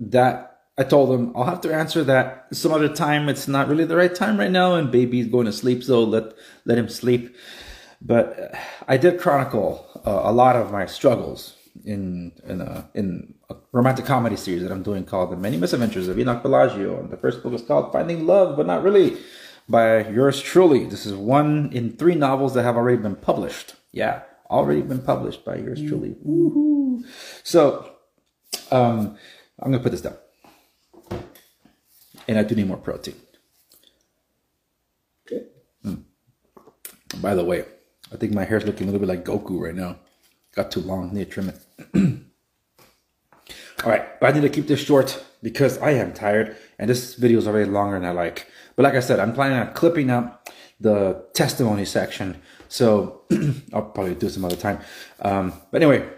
that 0.00 0.60
I 0.78 0.84
told 0.84 1.18
him 1.18 1.32
I'll 1.34 1.44
have 1.44 1.62
to 1.62 1.74
answer 1.74 2.04
that 2.04 2.48
some 2.52 2.72
other 2.72 2.88
time. 2.88 3.28
It's 3.28 3.48
not 3.48 3.68
really 3.68 3.84
the 3.84 3.96
right 3.96 4.14
time 4.14 4.38
right 4.38 4.50
now, 4.50 4.74
and 4.74 4.90
baby's 4.90 5.26
going 5.26 5.46
to 5.46 5.52
sleep, 5.52 5.82
so 5.82 6.04
let 6.04 6.34
let 6.64 6.78
him 6.78 6.88
sleep. 6.88 7.34
But 8.02 8.54
I 8.86 8.96
did 8.98 9.20
chronicle 9.20 9.86
uh, 10.06 10.20
a 10.24 10.32
lot 10.32 10.56
of 10.56 10.70
my 10.72 10.86
struggles 10.86 11.56
in 11.84 12.32
in 12.46 12.60
a, 12.60 12.88
in 12.94 13.34
a 13.48 13.56
romantic 13.72 14.04
comedy 14.04 14.36
series 14.36 14.62
that 14.62 14.72
I'm 14.72 14.82
doing 14.82 15.04
called 15.04 15.30
The 15.30 15.36
Many 15.36 15.56
Misadventures 15.56 16.08
of 16.08 16.18
Enoch 16.18 16.42
Bellagio, 16.42 17.00
and 17.00 17.10
the 17.10 17.16
first 17.16 17.42
book 17.42 17.54
is 17.54 17.62
called 17.62 17.92
Finding 17.92 18.26
Love, 18.26 18.56
but 18.56 18.66
not 18.66 18.82
really, 18.82 19.16
by 19.68 20.06
yours 20.08 20.40
truly. 20.40 20.84
This 20.84 21.06
is 21.06 21.14
one 21.14 21.70
in 21.72 21.96
three 21.96 22.14
novels 22.14 22.54
that 22.54 22.64
have 22.64 22.76
already 22.76 23.00
been 23.00 23.16
published. 23.16 23.74
Yeah, 23.92 24.22
already 24.50 24.82
been 24.82 25.02
published 25.02 25.44
by 25.44 25.56
yours 25.56 25.80
truly. 25.82 26.16
Woohoo! 26.26 27.04
So, 27.42 27.90
um, 28.70 29.16
I'm 29.60 29.70
gonna 29.70 29.82
put 29.82 29.92
this 29.92 30.02
down. 30.02 30.16
And 32.28 32.38
I 32.38 32.42
do 32.42 32.54
need 32.54 32.66
more 32.66 32.76
protein. 32.76 33.14
Okay. 35.26 35.44
Mm. 35.84 36.02
By 37.20 37.34
the 37.34 37.44
way, 37.44 37.64
I 38.12 38.16
think 38.16 38.32
my 38.32 38.44
hair's 38.44 38.64
looking 38.64 38.88
a 38.88 38.92
little 38.92 39.06
bit 39.06 39.08
like 39.08 39.24
Goku 39.24 39.60
right 39.60 39.74
now. 39.74 39.96
Got 40.54 40.70
too 40.70 40.80
long, 40.80 41.14
need 41.14 41.26
to 41.26 41.30
trim 41.30 41.48
it. 41.48 41.58
All 43.84 43.90
right, 43.90 44.18
but 44.20 44.30
I 44.30 44.32
need 44.32 44.42
to 44.42 44.48
keep 44.48 44.66
this 44.66 44.80
short 44.80 45.24
because 45.42 45.78
I 45.78 45.90
am 45.92 46.12
tired 46.12 46.56
and 46.78 46.90
this 46.90 47.14
video 47.14 47.38
is 47.38 47.46
already 47.46 47.70
longer 47.70 47.98
than 47.98 48.08
I 48.08 48.12
like. 48.12 48.50
But 48.74 48.82
like 48.84 48.94
I 48.94 49.00
said, 49.00 49.20
I'm 49.20 49.32
planning 49.32 49.58
on 49.58 49.72
clipping 49.74 50.10
up 50.10 50.48
the 50.80 51.24
testimony 51.34 51.84
section. 51.84 52.40
So 52.68 53.22
I'll 53.72 53.82
probably 53.82 54.14
do 54.14 54.28
some 54.28 54.44
other 54.44 54.56
time. 54.56 54.80
Um, 55.20 55.52
but 55.70 55.82
anyway, 55.82 56.08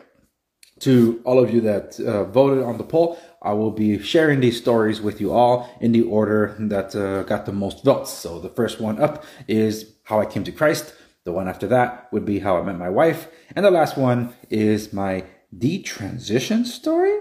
to 0.81 1.21
all 1.25 1.43
of 1.43 1.53
you 1.53 1.61
that 1.63 1.99
uh, 2.01 2.25
voted 2.25 2.65
on 2.65 2.79
the 2.79 2.85
poll. 2.85 3.19
I 3.43 3.53
will 3.53 3.71
be 3.71 4.01
sharing 4.03 4.41
these 4.41 4.59
stories 4.59 5.01
with 5.01 5.21
you 5.21 5.33
all 5.33 5.71
in 5.81 5.93
the 5.93 6.03
order 6.03 6.57
that 6.59 6.95
uh, 6.95 7.23
got 7.23 7.47
the 7.47 7.53
most 7.53 7.85
votes. 7.85 8.11
So 8.13 8.41
the 8.41 8.49
first 8.49 8.81
one 8.81 9.01
up 9.01 9.25
is 9.47 9.95
how 10.05 10.21
I 10.21 10.27
came 10.27 10.45
to 10.45 10.53
Christ. 10.53 10.95
The 11.25 11.33
one 11.33 11.49
after 11.49 11.67
that 11.69 12.09
would 12.13 12.25
be 12.25 12.41
how 12.41 12.59
I 12.59 12.63
met 12.63 12.79
my 12.79 12.89
wife. 12.89 13.29
And 13.55 13.65
the 13.65 13.71
last 13.71 13.97
one 13.97 14.35
is 14.51 14.93
my 14.93 15.25
detransition 15.57 16.65
story. 16.65 17.19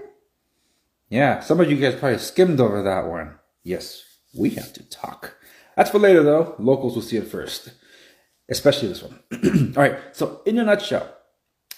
Yeah, 1.08 1.40
some 1.40 1.60
of 1.60 1.70
you 1.70 1.76
guys 1.76 1.94
probably 1.94 2.18
skimmed 2.18 2.60
over 2.60 2.82
that 2.82 3.06
one. 3.06 3.38
Yes, 3.62 4.02
we 4.36 4.50
have 4.50 4.72
to 4.74 4.88
talk. 4.88 5.36
That's 5.76 5.90
for 5.90 5.98
later 5.98 6.22
though. 6.22 6.54
Locals 6.58 6.94
will 6.94 7.02
see 7.02 7.16
it 7.16 7.28
first, 7.28 7.72
especially 8.50 8.88
this 8.88 9.02
one. 9.02 9.20
All 9.76 9.82
right, 9.82 9.98
so 10.12 10.42
in 10.44 10.58
a 10.58 10.64
nutshell, 10.64 11.14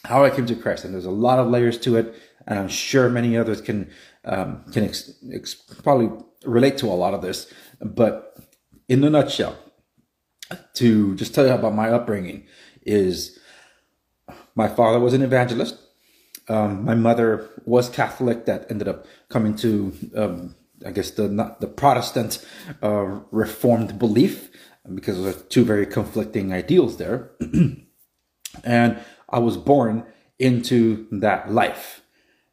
how 0.05 0.25
I 0.25 0.31
came 0.31 0.47
to 0.47 0.57
Christ, 0.57 0.85
and 0.85 0.95
there's 0.95 1.05
a 1.05 1.11
lot 1.11 1.39
of 1.39 1.49
layers 1.49 1.79
to 1.81 1.97
it, 1.97 2.15
and 2.47 2.59
I'm 2.59 2.69
sure 2.69 3.09
many 3.09 3.37
others 3.37 3.61
can 3.61 3.91
um, 4.25 4.65
can 4.73 4.85
ex- 4.85 5.13
ex- 5.33 5.55
probably 5.55 6.11
relate 6.45 6.79
to 6.79 6.87
a 6.87 6.95
lot 6.95 7.15
of 7.15 7.23
this. 7.23 7.53
But 7.81 8.37
in 8.89 9.03
a 9.05 9.11
nutshell, 9.11 9.57
to 10.75 11.15
just 11.17 11.35
tell 11.35 11.47
you 11.47 11.53
about 11.53 11.75
my 11.75 11.91
upbringing 11.91 12.47
is 12.83 13.39
my 14.55 14.69
father 14.69 14.99
was 14.99 15.15
an 15.15 15.23
evangelist. 15.23 15.79
Um, 16.49 16.85
my 16.85 16.95
mother 16.95 17.49
was 17.65 17.89
Catholic. 17.89 18.47
That 18.47 18.67
ended 18.71 18.89
up 18.89 19.07
coming 19.29 19.55
to, 19.57 19.95
um, 20.17 20.57
I 20.85 20.91
guess, 20.91 21.13
the 21.13 21.29
not 21.29 21.61
the 21.61 21.69
Protestant 21.69 22.45
uh, 22.83 23.21
Reformed 23.31 23.99
belief 23.99 24.51
because 24.95 25.23
there 25.23 25.33
two 25.33 25.65
very 25.65 25.87
conflicting 25.87 26.53
ideals 26.53 26.97
there. 26.97 27.31
and 28.65 28.99
I 29.29 29.39
was 29.39 29.57
born 29.57 30.05
into 30.39 31.07
that 31.13 31.53
life 31.53 32.03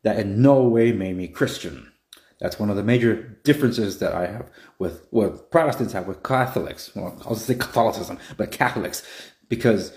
that 0.03 0.19
in 0.19 0.41
no 0.41 0.63
way 0.63 0.91
made 0.91 1.17
me 1.17 1.27
Christian. 1.27 1.91
That's 2.39 2.59
one 2.59 2.69
of 2.69 2.75
the 2.75 2.83
major 2.83 3.39
differences 3.43 3.97
that 3.99 4.13
I 4.13 4.27
have 4.27 4.51
with 4.77 5.07
what 5.09 5.49
Protestants 5.49 5.93
have 5.93 6.07
with 6.07 6.21
Catholics. 6.21 6.95
Well, 6.95 7.19
I'll 7.25 7.35
say 7.35 7.55
Catholicism, 7.55 8.19
but 8.37 8.51
Catholics, 8.51 9.01
because 9.49 9.91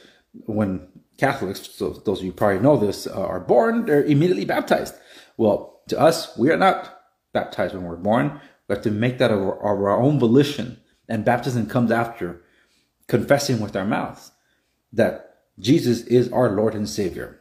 when 0.47 0.89
Catholics, 1.19 1.69
so 1.71 1.91
those 1.91 2.21
of 2.21 2.25
you 2.25 2.33
probably 2.33 2.61
know 2.61 2.77
this, 2.77 3.07
uh, 3.07 3.13
are 3.13 3.41
born, 3.41 3.85
they're 3.85 4.05
immediately 4.05 4.47
baptized. 4.47 4.95
Well, 5.37 5.83
to 5.89 6.01
us, 6.01 6.37
we 6.39 6.51
are 6.51 6.57
not 6.57 7.03
baptized 7.33 7.75
when 7.75 7.85
we're 7.85 7.97
born. 7.97 8.41
We 8.69 8.75
have 8.75 8.85
to 8.85 8.91
make 8.91 9.19
that 9.19 9.31
of 9.31 9.41
our, 9.41 9.59
of 9.59 9.83
our 9.83 10.01
own 10.01 10.19
volition, 10.19 10.81
and 11.09 11.25
baptism 11.25 11.67
comes 11.67 11.91
after 11.91 12.43
confessing 13.07 13.61
with 13.61 13.77
our 13.77 13.85
mouths 13.85 14.33
that 14.93 15.43
Jesus 15.59 16.03
is 16.03 16.33
our 16.33 16.51
Lord 16.51 16.75
and 16.75 16.89
Savior. 16.89 17.39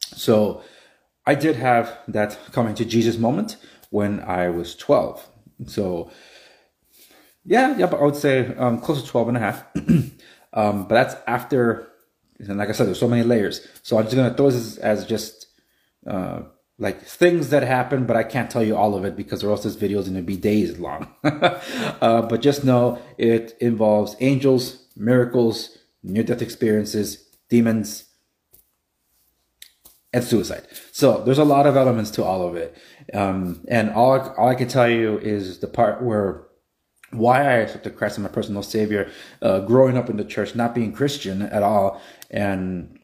So 0.00 0.62
I 1.26 1.34
did 1.34 1.56
have 1.56 1.98
that 2.08 2.38
coming 2.52 2.74
to 2.76 2.84
Jesus 2.84 3.18
moment 3.18 3.56
when 3.90 4.20
I 4.20 4.48
was 4.48 4.74
12. 4.76 5.26
So 5.66 6.10
yeah, 7.44 7.76
yeah, 7.76 7.86
but 7.86 8.00
I 8.00 8.04
would 8.04 8.16
say 8.16 8.54
um, 8.56 8.80
close 8.80 9.02
to 9.02 9.08
12 9.08 9.28
and 9.28 9.36
a 9.36 9.40
half. 9.40 9.64
um, 10.52 10.86
but 10.86 10.94
that's 10.94 11.16
after, 11.26 11.88
and 12.38 12.58
like 12.58 12.68
I 12.68 12.72
said, 12.72 12.86
there's 12.86 13.00
so 13.00 13.08
many 13.08 13.22
layers. 13.22 13.66
So 13.82 13.98
I'm 13.98 14.04
just 14.04 14.16
going 14.16 14.30
to 14.30 14.36
throw 14.36 14.50
this 14.50 14.78
as 14.78 15.06
just 15.06 15.46
uh, 16.06 16.42
like 16.78 17.02
things 17.02 17.50
that 17.50 17.62
happen, 17.62 18.06
but 18.06 18.16
I 18.16 18.24
can't 18.24 18.50
tell 18.50 18.64
you 18.64 18.76
all 18.76 18.94
of 18.94 19.04
it 19.04 19.16
because 19.16 19.44
or 19.44 19.50
else 19.50 19.62
this 19.62 19.76
video 19.76 20.00
is 20.00 20.08
going 20.08 20.16
to 20.16 20.22
be 20.22 20.36
days 20.36 20.78
long. 20.78 21.08
uh, 21.24 22.22
but 22.22 22.40
just 22.40 22.64
know 22.64 23.00
it 23.18 23.56
involves 23.60 24.16
angels, 24.20 24.86
miracles, 24.96 25.76
near 26.02 26.22
death 26.22 26.42
experiences, 26.42 27.28
demons, 27.48 28.04
and 30.14 30.24
suicide. 30.24 30.66
So 30.92 31.22
there's 31.24 31.38
a 31.38 31.44
lot 31.44 31.66
of 31.66 31.76
elements 31.76 32.10
to 32.12 32.24
all 32.24 32.46
of 32.46 32.54
it. 32.54 32.74
Um, 33.12 33.60
and 33.68 33.90
all, 33.90 34.20
all 34.38 34.48
I 34.48 34.54
can 34.54 34.68
tell 34.68 34.88
you 34.88 35.18
is 35.18 35.58
the 35.58 35.66
part 35.66 36.02
where 36.02 36.46
why 37.10 37.40
I 37.42 37.52
accepted 37.54 37.96
Christ 37.96 38.14
as 38.14 38.22
my 38.22 38.28
personal 38.28 38.62
savior, 38.62 39.10
uh, 39.42 39.60
growing 39.60 39.96
up 39.96 40.08
in 40.08 40.16
the 40.16 40.24
church, 40.24 40.54
not 40.54 40.74
being 40.74 40.92
Christian 40.92 41.42
at 41.42 41.62
all, 41.62 42.00
and 42.30 42.98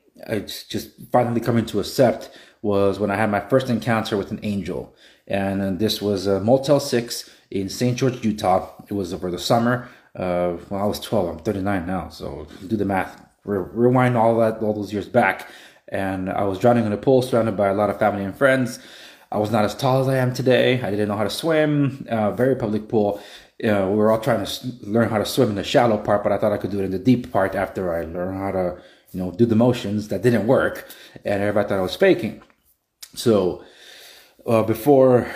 just 0.68 0.90
finally 1.12 1.40
coming 1.40 1.66
to 1.66 1.80
accept 1.80 2.30
was 2.62 2.98
when 2.98 3.10
I 3.10 3.16
had 3.16 3.30
my 3.30 3.40
first 3.40 3.70
encounter 3.70 4.16
with 4.16 4.30
an 4.30 4.40
angel. 4.42 4.94
And 5.26 5.62
uh, 5.62 5.70
this 5.72 6.02
was 6.02 6.26
a 6.26 6.40
Motel 6.40 6.80
6 6.80 7.30
in 7.50 7.68
St. 7.68 7.96
George, 7.96 8.24
Utah. 8.24 8.68
It 8.88 8.94
was 8.94 9.14
over 9.14 9.30
the 9.30 9.38
summer. 9.38 9.88
Uh, 10.14 10.52
when 10.68 10.80
I 10.80 10.84
was 10.84 11.00
12, 11.00 11.28
I'm 11.28 11.38
39 11.38 11.86
now, 11.86 12.08
so 12.08 12.46
do 12.66 12.76
the 12.76 12.84
math. 12.84 13.24
Re- 13.44 13.64
rewind 13.72 14.16
all 14.16 14.38
that, 14.38 14.60
all 14.60 14.74
those 14.74 14.92
years 14.92 15.08
back. 15.08 15.48
And 15.90 16.30
I 16.30 16.44
was 16.44 16.58
drowning 16.58 16.86
in 16.86 16.92
a 16.92 16.96
pool 16.96 17.20
surrounded 17.20 17.56
by 17.56 17.68
a 17.68 17.74
lot 17.74 17.90
of 17.90 17.98
family 17.98 18.24
and 18.24 18.34
friends. 18.34 18.78
I 19.32 19.38
was 19.38 19.50
not 19.50 19.64
as 19.64 19.74
tall 19.74 20.00
as 20.00 20.08
I 20.08 20.16
am 20.16 20.32
today. 20.32 20.80
I 20.80 20.90
didn't 20.90 21.08
know 21.08 21.16
how 21.16 21.24
to 21.24 21.30
swim. 21.30 22.06
Uh, 22.08 22.30
very 22.32 22.56
public 22.56 22.88
pool. 22.88 23.20
Uh, 23.62 23.86
we 23.90 23.96
were 23.96 24.10
all 24.10 24.20
trying 24.20 24.44
to 24.44 24.66
learn 24.82 25.08
how 25.08 25.18
to 25.18 25.26
swim 25.26 25.50
in 25.50 25.54
the 25.54 25.64
shallow 25.64 25.98
part, 25.98 26.22
but 26.22 26.32
I 26.32 26.38
thought 26.38 26.52
I 26.52 26.56
could 26.56 26.70
do 26.70 26.80
it 26.80 26.84
in 26.84 26.90
the 26.90 26.98
deep 26.98 27.30
part 27.30 27.54
after 27.54 27.94
I 27.94 28.04
learned 28.04 28.38
how 28.38 28.50
to, 28.52 28.82
you 29.12 29.20
know, 29.20 29.30
do 29.30 29.44
the 29.46 29.54
motions. 29.54 30.08
That 30.08 30.22
didn't 30.22 30.46
work, 30.46 30.88
and 31.24 31.42
everybody 31.42 31.68
thought 31.68 31.78
I 31.78 31.82
was 31.82 31.94
faking. 31.94 32.42
So 33.14 33.62
uh, 34.46 34.62
before 34.62 35.30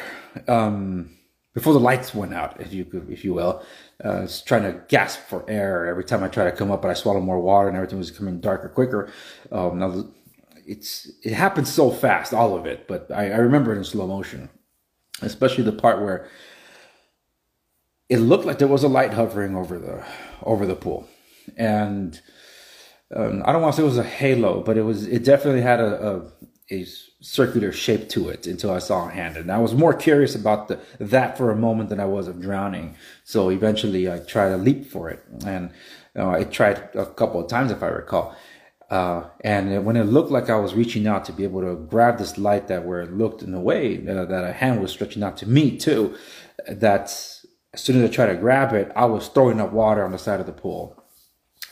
um, 0.48 1.10
before 1.52 1.72
the 1.72 1.80
lights 1.80 2.14
went 2.14 2.34
out, 2.34 2.60
if 2.60 2.72
you 2.72 2.86
if 3.10 3.24
you 3.24 3.34
will, 3.34 3.62
uh, 4.04 4.08
I 4.08 4.20
was 4.22 4.42
trying 4.42 4.62
to 4.62 4.80
gasp 4.88 5.20
for 5.28 5.44
air 5.48 5.86
every 5.86 6.04
time 6.04 6.24
I 6.24 6.28
tried 6.28 6.50
to 6.50 6.56
come 6.56 6.70
up, 6.70 6.82
but 6.82 6.90
I 6.90 6.94
swallowed 6.94 7.24
more 7.24 7.40
water, 7.40 7.68
and 7.68 7.76
everything 7.76 7.98
was 7.98 8.10
coming 8.10 8.40
darker 8.40 8.68
quicker. 8.68 9.12
Um, 9.52 9.78
now 9.78 10.06
it's 10.66 11.10
it 11.22 11.32
happened 11.32 11.68
so 11.68 11.90
fast, 11.90 12.32
all 12.32 12.56
of 12.56 12.66
it, 12.66 12.88
but 12.88 13.10
I, 13.10 13.30
I 13.30 13.36
remember 13.36 13.74
it 13.74 13.78
in 13.78 13.84
slow 13.84 14.06
motion, 14.06 14.50
especially 15.22 15.64
the 15.64 15.72
part 15.72 16.00
where 16.00 16.28
it 18.08 18.18
looked 18.18 18.44
like 18.44 18.58
there 18.58 18.68
was 18.68 18.84
a 18.84 18.88
light 18.88 19.14
hovering 19.14 19.56
over 19.56 19.78
the 19.78 20.04
over 20.42 20.66
the 20.66 20.76
pool, 20.76 21.08
and 21.56 22.20
um, 23.14 23.42
I 23.44 23.52
don't 23.52 23.62
want 23.62 23.74
to 23.74 23.76
say 23.76 23.82
it 23.82 23.86
was 23.86 23.98
a 23.98 24.04
halo, 24.04 24.62
but 24.62 24.76
it 24.76 24.82
was 24.82 25.06
it 25.06 25.24
definitely 25.24 25.62
had 25.62 25.80
a, 25.80 26.22
a, 26.70 26.74
a 26.74 26.86
circular 27.20 27.72
shape 27.72 28.08
to 28.10 28.28
it 28.28 28.46
until 28.46 28.70
I 28.70 28.78
saw 28.78 29.08
a 29.08 29.10
hand, 29.10 29.36
and 29.36 29.50
I 29.50 29.58
was 29.58 29.74
more 29.74 29.94
curious 29.94 30.34
about 30.34 30.68
the 30.68 30.80
that 30.98 31.36
for 31.38 31.50
a 31.50 31.56
moment 31.56 31.88
than 31.88 32.00
I 32.00 32.06
was 32.06 32.28
of 32.28 32.40
drowning. 32.40 32.96
So 33.24 33.50
eventually, 33.50 34.10
I 34.10 34.18
tried 34.18 34.50
to 34.50 34.56
leap 34.56 34.86
for 34.86 35.10
it, 35.10 35.24
and 35.46 35.70
uh, 36.16 36.30
I 36.30 36.44
tried 36.44 36.90
a 36.94 37.06
couple 37.06 37.40
of 37.40 37.48
times 37.48 37.70
if 37.70 37.82
I 37.82 37.88
recall. 37.88 38.36
Uh, 38.94 39.28
and 39.40 39.84
when 39.84 39.96
it 39.96 40.04
looked 40.04 40.30
like 40.30 40.48
I 40.48 40.54
was 40.54 40.72
reaching 40.72 41.08
out 41.08 41.24
to 41.24 41.32
be 41.32 41.42
able 41.42 41.62
to 41.62 41.74
grab 41.74 42.16
this 42.16 42.38
light 42.38 42.68
that 42.68 42.84
where 42.84 43.00
it 43.00 43.12
looked 43.12 43.42
in 43.42 43.52
a 43.52 43.60
way 43.60 43.96
uh, 44.06 44.24
that 44.24 44.44
a 44.44 44.52
hand 44.52 44.80
was 44.80 44.92
stretching 44.92 45.24
out 45.24 45.36
to 45.38 45.48
me 45.48 45.76
too, 45.76 46.16
that 46.68 47.06
as 47.72 47.80
soon 47.82 48.00
as 48.00 48.08
I 48.08 48.14
tried 48.14 48.26
to 48.26 48.36
grab 48.36 48.72
it, 48.72 48.92
I 48.94 49.06
was 49.06 49.26
throwing 49.26 49.60
up 49.60 49.72
water 49.72 50.04
on 50.04 50.12
the 50.12 50.18
side 50.18 50.38
of 50.38 50.46
the 50.46 50.52
pool. 50.52 51.02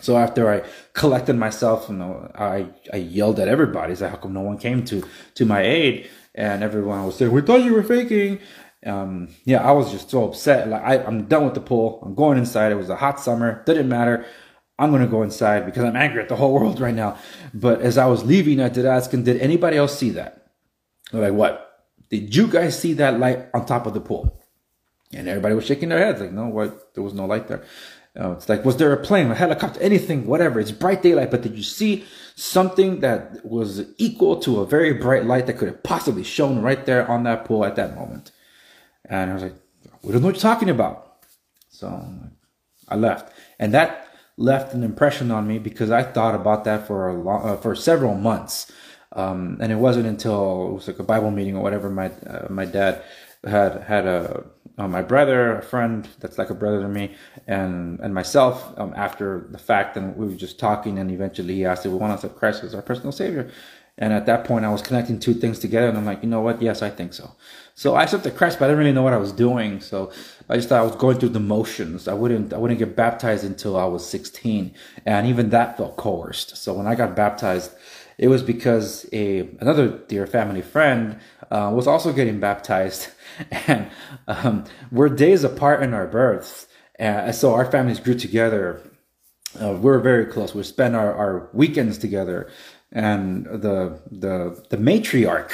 So 0.01 0.17
after 0.17 0.53
I 0.53 0.69
collected 0.95 1.35
myself, 1.35 1.87
you 1.89 1.95
know, 1.95 2.29
I, 2.35 2.67
I 2.93 2.97
yelled 2.97 3.39
at 3.39 3.47
everybody. 3.47 3.93
I 3.93 3.95
Said, 3.95 4.11
"How 4.11 4.17
come 4.17 4.33
no 4.33 4.41
one 4.41 4.59
came 4.59 4.85
to 4.87 5.05
to 5.37 5.45
my 5.47 5.63
aid?" 5.63 6.11
And 6.35 6.65
everyone 6.65 7.07
was 7.07 7.19
saying, 7.19 7.31
"We 7.31 7.43
thought 7.43 7.63
you 7.63 7.75
were 7.75 7.85
faking." 7.85 8.41
Um, 8.85 9.29
yeah, 9.45 9.63
I 9.63 9.71
was 9.71 9.93
just 9.93 10.11
so 10.11 10.25
upset. 10.25 10.69
Like 10.69 10.83
I, 10.83 11.05
I'm 11.05 11.27
done 11.27 11.45
with 11.45 11.55
the 11.55 11.61
pool. 11.61 12.01
I'm 12.03 12.17
going 12.17 12.37
inside. 12.37 12.73
It 12.73 12.83
was 12.85 12.91
a 12.91 12.97
hot 12.97 13.21
summer. 13.21 13.63
Didn't 13.65 13.89
matter. 13.89 14.27
I'm 14.79 14.91
gonna 14.91 15.07
go 15.07 15.23
inside 15.23 15.67
because 15.67 15.85
I'm 15.85 15.97
angry 15.97 16.23
at 16.23 16.29
the 16.29 16.37
whole 16.37 16.55
world 16.55 16.81
right 16.81 16.95
now. 16.95 17.19
But 17.55 17.83
as 17.83 17.99
I 17.99 18.07
was 18.07 18.25
leaving, 18.25 18.61
I 18.61 18.69
did 18.69 18.87
ask 18.87 19.13
him, 19.13 19.23
"Did 19.23 19.41
anybody 19.41 19.77
else 19.77 19.97
see 19.97 20.11
that?" 20.11 20.47
They're 21.11 21.21
like, 21.21 21.35
"What? 21.35 21.69
Did 22.11 22.35
you 22.35 22.47
guys 22.47 22.79
see 22.79 22.95
that 22.95 23.19
light 23.19 23.47
on 23.55 23.67
top 23.67 23.87
of 23.87 23.95
the 23.95 24.01
pool?" 24.01 24.43
And 25.15 25.29
everybody 25.29 25.55
was 25.55 25.67
shaking 25.67 25.91
their 25.91 25.99
heads 25.99 26.21
like, 26.21 26.33
no, 26.33 26.47
what? 26.47 26.95
There 26.95 27.03
was 27.03 27.15
no 27.15 27.27
light 27.27 27.49
there. 27.49 27.63
Uh, 28.19 28.33
it's 28.33 28.49
like, 28.49 28.65
was 28.65 28.77
there 28.77 28.93
a 28.93 29.03
plane, 29.03 29.31
a 29.31 29.35
helicopter, 29.35 29.81
anything, 29.81 30.27
whatever? 30.27 30.61
It's 30.61 30.71
bright 30.71 31.03
daylight, 31.03 31.31
but 31.31 31.43
did 31.43 31.57
you 31.57 31.63
see 31.63 32.05
something 32.35 33.01
that 33.01 33.45
was 33.45 33.85
equal 33.97 34.37
to 34.41 34.61
a 34.61 34.67
very 34.67 34.93
bright 34.93 35.25
light 35.25 35.47
that 35.47 35.55
could 35.55 35.69
have 35.69 35.83
possibly 35.83 36.23
shone 36.23 36.61
right 36.61 36.85
there 36.85 37.11
on 37.11 37.23
that 37.25 37.45
pool 37.45 37.65
at 37.65 37.77
that 37.77 37.95
moment? 37.95 38.31
And 39.07 39.31
I 39.31 39.35
was 39.35 39.43
like, 39.43 39.55
we 40.03 40.13
don't 40.13 40.21
know 40.21 40.29
what 40.29 40.35
you're 40.35 40.43
talking 40.43 40.69
about. 40.69 41.25
So 41.71 42.05
I 42.89 42.97
left, 42.97 43.33
and 43.59 43.73
that 43.73 44.09
left 44.37 44.75
an 44.75 44.83
impression 44.83 45.31
on 45.31 45.47
me 45.47 45.59
because 45.59 45.91
I 45.91 46.03
thought 46.03 46.35
about 46.35 46.65
that 46.65 46.87
for 46.87 47.09
a 47.09 47.15
long, 47.15 47.49
uh, 47.49 47.57
for 47.57 47.75
several 47.75 48.15
months. 48.15 48.71
Um, 49.15 49.59
and 49.61 49.71
it 49.71 49.77
wasn't 49.77 50.07
until 50.07 50.69
it 50.69 50.73
was 50.75 50.89
like 50.89 50.99
a 50.99 51.05
Bible 51.05 51.31
meeting 51.31 51.55
or 51.57 51.63
whatever 51.63 51.91
my 51.91 52.07
uh, 52.27 52.47
my 52.49 52.65
dad 52.65 53.03
had 53.45 53.83
had 53.83 54.07
a 54.07 54.45
uh, 54.79 54.89
my 54.89 55.03
brother, 55.03 55.59
a 55.59 55.63
friend 55.63 56.09
that's 56.21 56.39
like 56.39 56.49
a 56.49 56.55
brother 56.55 56.81
to 56.81 56.89
me, 56.89 57.15
and 57.47 58.01
and 58.01 58.15
myself. 58.15 58.73
Um, 58.79 58.95
after 58.97 59.47
the 59.51 59.59
fact, 59.59 59.97
and 59.97 60.17
we 60.17 60.27
were 60.27 60.35
just 60.35 60.59
talking, 60.59 60.99
and 60.99 61.11
eventually 61.11 61.55
he 61.55 61.65
asked 61.67 61.85
if 61.85 61.93
we 61.93 61.99
want 61.99 62.13
to 62.13 62.27
accept 62.27 62.39
Christ 62.39 62.65
as 62.65 62.75
our 62.75 62.83
personal 62.83 63.13
Savior. 63.13 63.51
And 64.03 64.13
at 64.13 64.27
that 64.27 64.43
point, 64.43 64.65
I 64.65 64.69
was 64.69 64.83
connecting 64.83 65.21
two 65.21 65.33
things 65.33 65.61
together, 65.61 65.87
and 65.89 65.97
I'm 65.97 66.05
like, 66.05 66.25
you 66.25 66.29
know 66.29 66.41
what? 66.41 66.61
Yes, 66.61 66.83
I 66.83 66.91
think 66.91 67.15
so. 67.15 67.37
So 67.77 67.95
I 67.95 68.03
accepted 68.03 68.35
Christ, 68.35 68.59
but 68.59 68.65
I 68.65 68.69
didn't 68.69 68.81
really 68.81 68.93
know 68.93 69.05
what 69.05 69.13
I 69.13 69.17
was 69.19 69.31
doing. 69.31 69.81
So 69.81 70.11
I 70.49 70.57
just 70.57 70.69
thought 70.69 70.81
I 70.81 70.85
was 70.85 70.97
going 70.97 71.21
through 71.21 71.29
the 71.29 71.39
motions. 71.39 72.09
I 72.09 72.15
wouldn't, 72.15 72.53
I 72.53 72.59
wouldn't 72.59 72.81
get 72.81 72.97
baptized 72.97 73.45
until 73.45 73.77
I 73.77 73.85
was 73.85 74.05
16, 74.05 74.75
and 75.07 75.29
even 75.29 75.51
that 75.51 75.77
felt 75.77 75.97
coerced. 75.97 76.57
So 76.57 76.75
when 76.75 76.89
I 76.89 76.97
got 76.97 77.15
baptized, 77.15 77.71
it 78.19 78.27
was 78.27 78.43
because 78.43 79.07
a 79.13 79.49
another 79.61 80.01
dear 80.09 80.27
family 80.27 80.63
friend 80.63 81.21
uh, 81.53 81.71
was 81.73 81.87
also 81.87 82.13
getting 82.13 82.41
baptized, 82.41 83.07
and 83.69 83.89
um, 84.27 84.65
we're 84.91 85.11
days 85.11 85.45
apart 85.45 85.81
in 85.81 85.95
our 85.95 86.09
births. 86.09 86.67
And 86.97 87.33
so 87.33 87.55
our 87.55 87.71
families 87.71 88.01
grew 88.01 88.15
together. 88.15 88.83
Uh, 89.61 89.75
we 89.75 89.93
are 89.93 90.01
very 90.01 90.27
close. 90.27 90.55
We 90.57 90.63
spend 90.65 90.97
our, 90.97 91.15
our 91.15 91.51
weekends 91.53 91.99
together 91.99 92.51
and 92.93 93.47
the 93.47 93.99
the 94.11 94.65
the 94.69 94.77
matriarch 94.77 95.51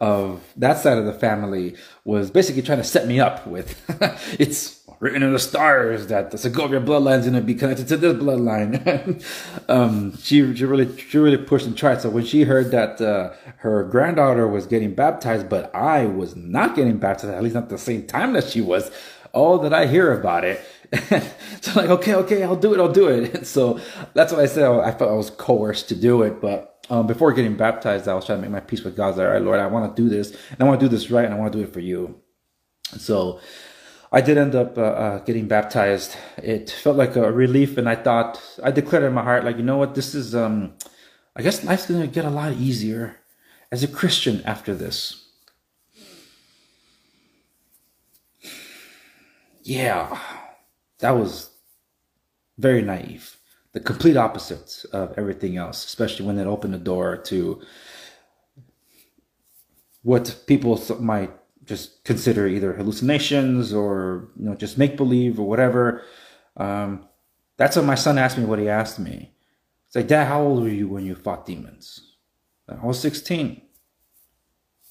of 0.00 0.42
that 0.56 0.78
side 0.78 0.98
of 0.98 1.04
the 1.04 1.12
family 1.12 1.76
was 2.04 2.30
basically 2.30 2.62
trying 2.62 2.78
to 2.78 2.84
set 2.84 3.06
me 3.06 3.20
up 3.20 3.46
with 3.46 3.78
it's 4.40 4.78
written 5.00 5.22
in 5.22 5.32
the 5.32 5.38
stars 5.38 6.08
that 6.08 6.30
the 6.30 6.38
Segovia 6.38 6.80
bloodline 6.80 7.20
is 7.20 7.26
going 7.26 7.34
to 7.34 7.40
be 7.40 7.54
connected 7.54 7.86
to 7.88 7.96
this 7.96 8.14
bloodline. 8.14 9.22
um, 9.68 10.16
she 10.16 10.54
she 10.56 10.64
really 10.64 10.96
she 10.98 11.18
really 11.18 11.36
pushed 11.36 11.66
and 11.66 11.76
tried. 11.76 12.00
So 12.00 12.10
when 12.10 12.24
she 12.24 12.42
heard 12.42 12.70
that 12.72 13.00
uh, 13.00 13.32
her 13.58 13.84
granddaughter 13.84 14.48
was 14.48 14.66
getting 14.66 14.94
baptized, 14.94 15.48
but 15.48 15.74
I 15.74 16.06
was 16.06 16.34
not 16.34 16.74
getting 16.74 16.98
baptized, 16.98 17.32
at 17.32 17.42
least 17.42 17.54
not 17.54 17.68
the 17.68 17.78
same 17.78 18.06
time 18.06 18.32
that 18.32 18.48
she 18.48 18.60
was, 18.60 18.90
all 19.32 19.58
that 19.58 19.72
I 19.72 19.86
hear 19.86 20.12
about 20.18 20.44
it. 20.44 20.60
so 21.60 21.80
like, 21.80 21.90
okay, 21.90 22.14
okay, 22.14 22.42
I'll 22.42 22.56
do 22.56 22.74
it, 22.74 22.80
I'll 22.80 22.92
do 22.92 23.08
it. 23.08 23.46
so 23.54 23.80
that's 24.14 24.32
what 24.32 24.40
I 24.40 24.46
said. 24.46 24.64
I 24.64 24.90
felt 24.92 25.10
I 25.10 25.14
was 25.14 25.30
coerced 25.30 25.88
to 25.90 25.94
do 25.96 26.22
it, 26.22 26.40
but 26.40 26.86
um, 26.90 27.06
before 27.06 27.32
getting 27.32 27.56
baptized, 27.56 28.08
I 28.08 28.14
was 28.14 28.24
trying 28.24 28.38
to 28.38 28.42
make 28.42 28.50
my 28.50 28.60
peace 28.60 28.82
with 28.82 28.96
God. 28.96 29.16
Like, 29.16 29.26
all 29.26 29.32
right, 29.32 29.42
Lord, 29.42 29.60
I 29.60 29.66
want 29.66 29.94
to 29.94 30.02
do 30.02 30.08
this, 30.08 30.30
and 30.50 30.60
I 30.60 30.64
want 30.64 30.80
to 30.80 30.86
do 30.86 30.90
this 30.90 31.10
right, 31.10 31.24
and 31.24 31.34
I 31.34 31.36
want 31.36 31.52
to 31.52 31.58
do 31.58 31.64
it 31.64 31.72
for 31.72 31.80
you. 31.80 32.20
So 32.96 33.40
I 34.10 34.22
did 34.22 34.38
end 34.38 34.54
up 34.54 34.78
uh, 34.78 34.82
uh, 34.82 35.18
getting 35.20 35.46
baptized. 35.46 36.16
It 36.38 36.70
felt 36.70 36.96
like 36.96 37.16
a 37.16 37.30
relief, 37.30 37.76
and 37.76 37.88
I 37.88 37.96
thought 37.96 38.40
I 38.62 38.70
declared 38.70 39.04
in 39.04 39.12
my 39.12 39.22
heart, 39.22 39.44
like, 39.44 39.58
you 39.58 39.62
know 39.62 39.76
what, 39.76 39.94
this 39.94 40.14
is. 40.14 40.34
Um, 40.34 40.74
I 41.36 41.42
guess 41.42 41.62
life's 41.62 41.86
gonna 41.86 42.08
get 42.08 42.24
a 42.24 42.30
lot 42.30 42.52
easier 42.54 43.18
as 43.70 43.84
a 43.84 43.88
Christian 43.88 44.42
after 44.44 44.74
this. 44.74 45.24
Yeah, 49.62 50.18
that 50.98 51.12
was 51.12 51.50
very 52.58 52.82
naive 52.82 53.38
the 53.72 53.80
complete 53.80 54.16
opposites 54.16 54.84
of 54.86 55.14
everything 55.16 55.56
else, 55.56 55.84
especially 55.84 56.26
when 56.26 56.38
it 56.38 56.46
opened 56.46 56.74
the 56.74 56.78
door 56.78 57.16
to 57.16 57.60
what 60.02 60.42
people 60.46 60.80
might 61.00 61.30
just 61.64 62.02
consider 62.04 62.46
either 62.46 62.72
hallucinations 62.72 63.74
or 63.74 64.30
you 64.36 64.46
know 64.46 64.54
just 64.54 64.78
make 64.78 64.96
believe 64.96 65.38
or 65.38 65.46
whatever. 65.46 66.02
Um, 66.56 67.06
that's 67.56 67.76
what 67.76 67.84
my 67.84 67.94
son 67.94 68.18
asked 68.18 68.38
me. 68.38 68.44
What 68.44 68.58
he 68.58 68.68
asked 68.68 68.98
me, 68.98 69.32
it's 69.86 69.96
like, 69.96 70.08
Dad, 70.08 70.26
how 70.26 70.42
old 70.42 70.62
were 70.62 70.68
you 70.68 70.88
when 70.88 71.04
you 71.04 71.14
fought 71.14 71.46
demons? 71.46 72.00
I 72.68 72.84
was 72.84 73.00
16. 73.00 73.62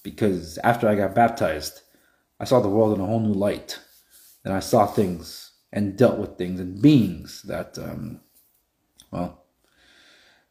Because 0.04 0.58
after 0.64 0.88
I 0.88 0.96
got 0.96 1.14
baptized, 1.14 1.82
I 2.40 2.46
saw 2.46 2.62
the 2.62 2.70
world 2.70 2.96
in 2.96 3.04
a 3.04 3.06
whole 3.06 3.20
new 3.20 3.34
light, 3.34 3.80
and 4.46 4.54
I 4.54 4.62
saw 4.62 4.86
things 4.86 5.47
and 5.72 5.98
dealt 5.98 6.18
with 6.18 6.38
things 6.38 6.60
and 6.60 6.82
beings 6.82 7.42
that 7.44 7.78
um, 7.78 8.22
well, 9.12 9.44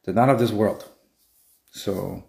they're 0.04 0.14
not 0.14 0.28
of 0.28 0.38
this 0.38 0.52
world. 0.52 0.88
So 1.70 2.24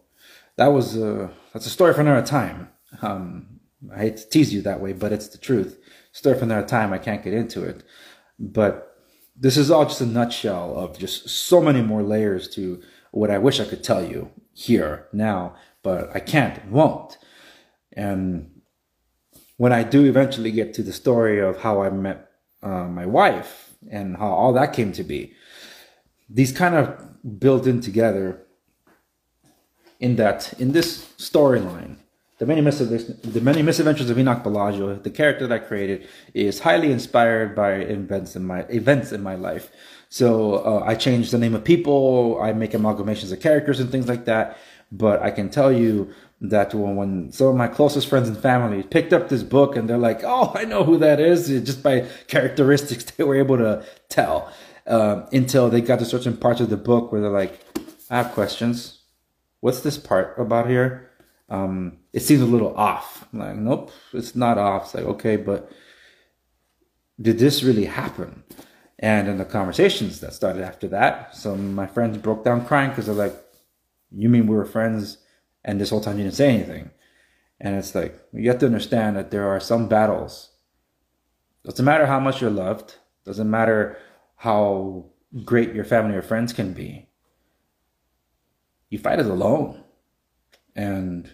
that 0.57 0.67
was 0.67 0.97
a, 0.97 1.31
that's 1.53 1.65
a 1.65 1.71
story 1.71 1.93
for 1.93 2.01
another 2.01 2.25
time. 2.25 2.69
Um, 3.01 3.59
I 3.93 3.99
hate 3.99 4.17
to 4.17 4.29
tease 4.29 4.53
you 4.53 4.61
that 4.63 4.81
way, 4.81 4.93
but 4.93 5.11
it's 5.11 5.27
the 5.27 5.37
truth. 5.37 5.79
Story 6.11 6.37
for 6.37 6.45
another 6.45 6.67
time. 6.67 6.93
I 6.93 6.97
can't 6.97 7.23
get 7.23 7.33
into 7.33 7.63
it, 7.63 7.83
but 8.39 8.95
this 9.39 9.55
is 9.55 9.69
all 9.69 9.85
just 9.85 10.01
a 10.01 10.05
nutshell 10.05 10.75
of 10.77 10.97
just 10.97 11.29
so 11.29 11.61
many 11.61 11.81
more 11.81 12.01
layers 12.01 12.47
to 12.49 12.81
what 13.11 13.29
I 13.29 13.37
wish 13.37 13.59
I 13.59 13.65
could 13.65 13.83
tell 13.83 14.03
you 14.03 14.31
here 14.53 15.07
now, 15.13 15.55
but 15.83 16.09
I 16.15 16.19
can't, 16.19 16.65
won't. 16.69 17.17
And 17.93 18.61
when 19.57 19.71
I 19.71 19.83
do 19.83 20.05
eventually 20.05 20.51
get 20.51 20.73
to 20.73 20.83
the 20.83 20.93
story 20.93 21.39
of 21.39 21.61
how 21.61 21.83
I 21.83 21.89
met 21.89 22.26
uh, 22.67 22.87
my 22.87 23.05
wife 23.05 23.51
and 23.89 24.17
how 24.17 24.31
all 24.39 24.53
that 24.53 24.73
came 24.73 24.91
to 24.93 25.03
be, 25.03 25.33
these 26.29 26.51
kind 26.51 26.75
of 26.75 26.85
built 27.39 27.65
in 27.65 27.79
together 27.81 28.25
in 29.99 30.15
that 30.17 30.53
in 30.59 30.71
this 30.73 30.89
storyline 31.17 31.97
the 32.39 32.45
many, 32.45 32.61
the 32.61 33.41
many 33.41 33.63
misadventures 33.63 34.11
of 34.11 34.19
Enoch 34.19 34.43
Bellagio, 34.43 34.95
the 34.95 35.09
character 35.09 35.47
that 35.47 35.55
I 35.55 35.65
created, 35.65 36.07
is 36.35 36.59
highly 36.59 36.91
inspired 36.91 37.55
by 37.55 37.73
events 37.73 38.35
in 38.35 38.45
my 38.45 38.59
events 38.69 39.11
in 39.11 39.23
my 39.23 39.33
life. 39.33 39.71
So 40.09 40.55
uh, 40.57 40.83
I 40.85 40.93
change 40.93 41.31
the 41.31 41.39
name 41.39 41.55
of 41.55 41.63
people, 41.63 42.39
I 42.39 42.53
make 42.53 42.71
amalgamations 42.71 43.31
of 43.31 43.39
characters 43.41 43.79
and 43.79 43.89
things 43.91 44.07
like 44.07 44.25
that. 44.25 44.57
But 44.91 45.21
I 45.21 45.31
can 45.31 45.49
tell 45.49 45.71
you 45.71 46.13
that 46.39 46.73
when, 46.73 46.95
when 46.95 47.31
some 47.31 47.47
of 47.47 47.55
my 47.55 47.67
closest 47.67 48.07
friends 48.07 48.27
and 48.29 48.37
family 48.37 48.83
picked 48.83 49.11
up 49.11 49.29
this 49.29 49.43
book 49.43 49.75
and 49.75 49.89
they're 49.89 49.97
like, 49.97 50.21
"Oh, 50.23 50.51
I 50.55 50.65
know 50.65 50.83
who 50.83 50.97
that 50.99 51.19
is," 51.19 51.47
just 51.47 51.81
by 51.83 52.01
characteristics 52.27 53.03
they 53.17 53.23
were 53.23 53.35
able 53.35 53.57
to 53.57 53.85
tell 54.09 54.51
uh, 54.87 55.25
until 55.31 55.69
they 55.69 55.81
got 55.81 55.99
to 55.99 56.05
certain 56.05 56.37
parts 56.37 56.61
of 56.61 56.69
the 56.69 56.77
book 56.77 57.11
where 57.11 57.21
they're 57.21 57.29
like, 57.29 57.59
I 58.09 58.17
have 58.17 58.31
questions. 58.31 59.01
What's 59.59 59.81
this 59.81 59.97
part 59.97 60.39
about 60.39 60.69
here? 60.69 61.09
Um, 61.49 61.99
it 62.13 62.21
seems 62.21 62.41
a 62.41 62.45
little 62.45 62.75
off. 62.75 63.27
I'm 63.31 63.39
like, 63.39 63.55
nope, 63.55 63.91
it's 64.13 64.35
not 64.35 64.57
off. 64.57 64.85
It's 64.85 64.95
like, 64.95 65.05
okay, 65.05 65.35
but 65.35 65.71
did 67.21 67.39
this 67.39 67.63
really 67.63 67.85
happen? 67.85 68.43
And 68.99 69.27
in 69.27 69.37
the 69.37 69.45
conversations 69.45 70.19
that 70.21 70.33
started 70.33 70.63
after 70.63 70.87
that, 70.89 71.35
some 71.35 71.53
of 71.53 71.59
my 71.59 71.87
friends 71.87 72.17
broke 72.17 72.43
down 72.43 72.65
crying 72.65 72.89
because 72.89 73.05
they're 73.05 73.15
like, 73.15 73.35
you 74.11 74.29
mean 74.29 74.47
we 74.47 74.55
were 74.55 74.65
friends 74.65 75.17
and 75.63 75.79
this 75.79 75.89
whole 75.89 76.01
time 76.01 76.17
you 76.17 76.23
didn't 76.23 76.35
say 76.35 76.53
anything? 76.53 76.91
And 77.59 77.75
it's 77.75 77.95
like, 77.95 78.19
you 78.33 78.49
have 78.49 78.59
to 78.59 78.65
understand 78.65 79.15
that 79.17 79.31
there 79.31 79.47
are 79.47 79.59
some 79.59 79.87
battles. 79.87 80.51
Doesn't 81.63 81.85
matter 81.85 82.05
how 82.05 82.19
much 82.19 82.41
you're 82.41 82.49
loved. 82.49 82.95
Doesn't 83.25 83.49
matter 83.49 83.97
how 84.35 85.05
great 85.43 85.73
your 85.73 85.83
family 85.83 86.15
or 86.15 86.21
friends 86.21 86.53
can 86.53 86.73
be. 86.73 87.09
You 88.89 88.99
fight 88.99 89.19
it 89.19 89.25
alone. 89.25 89.83
And 90.75 91.33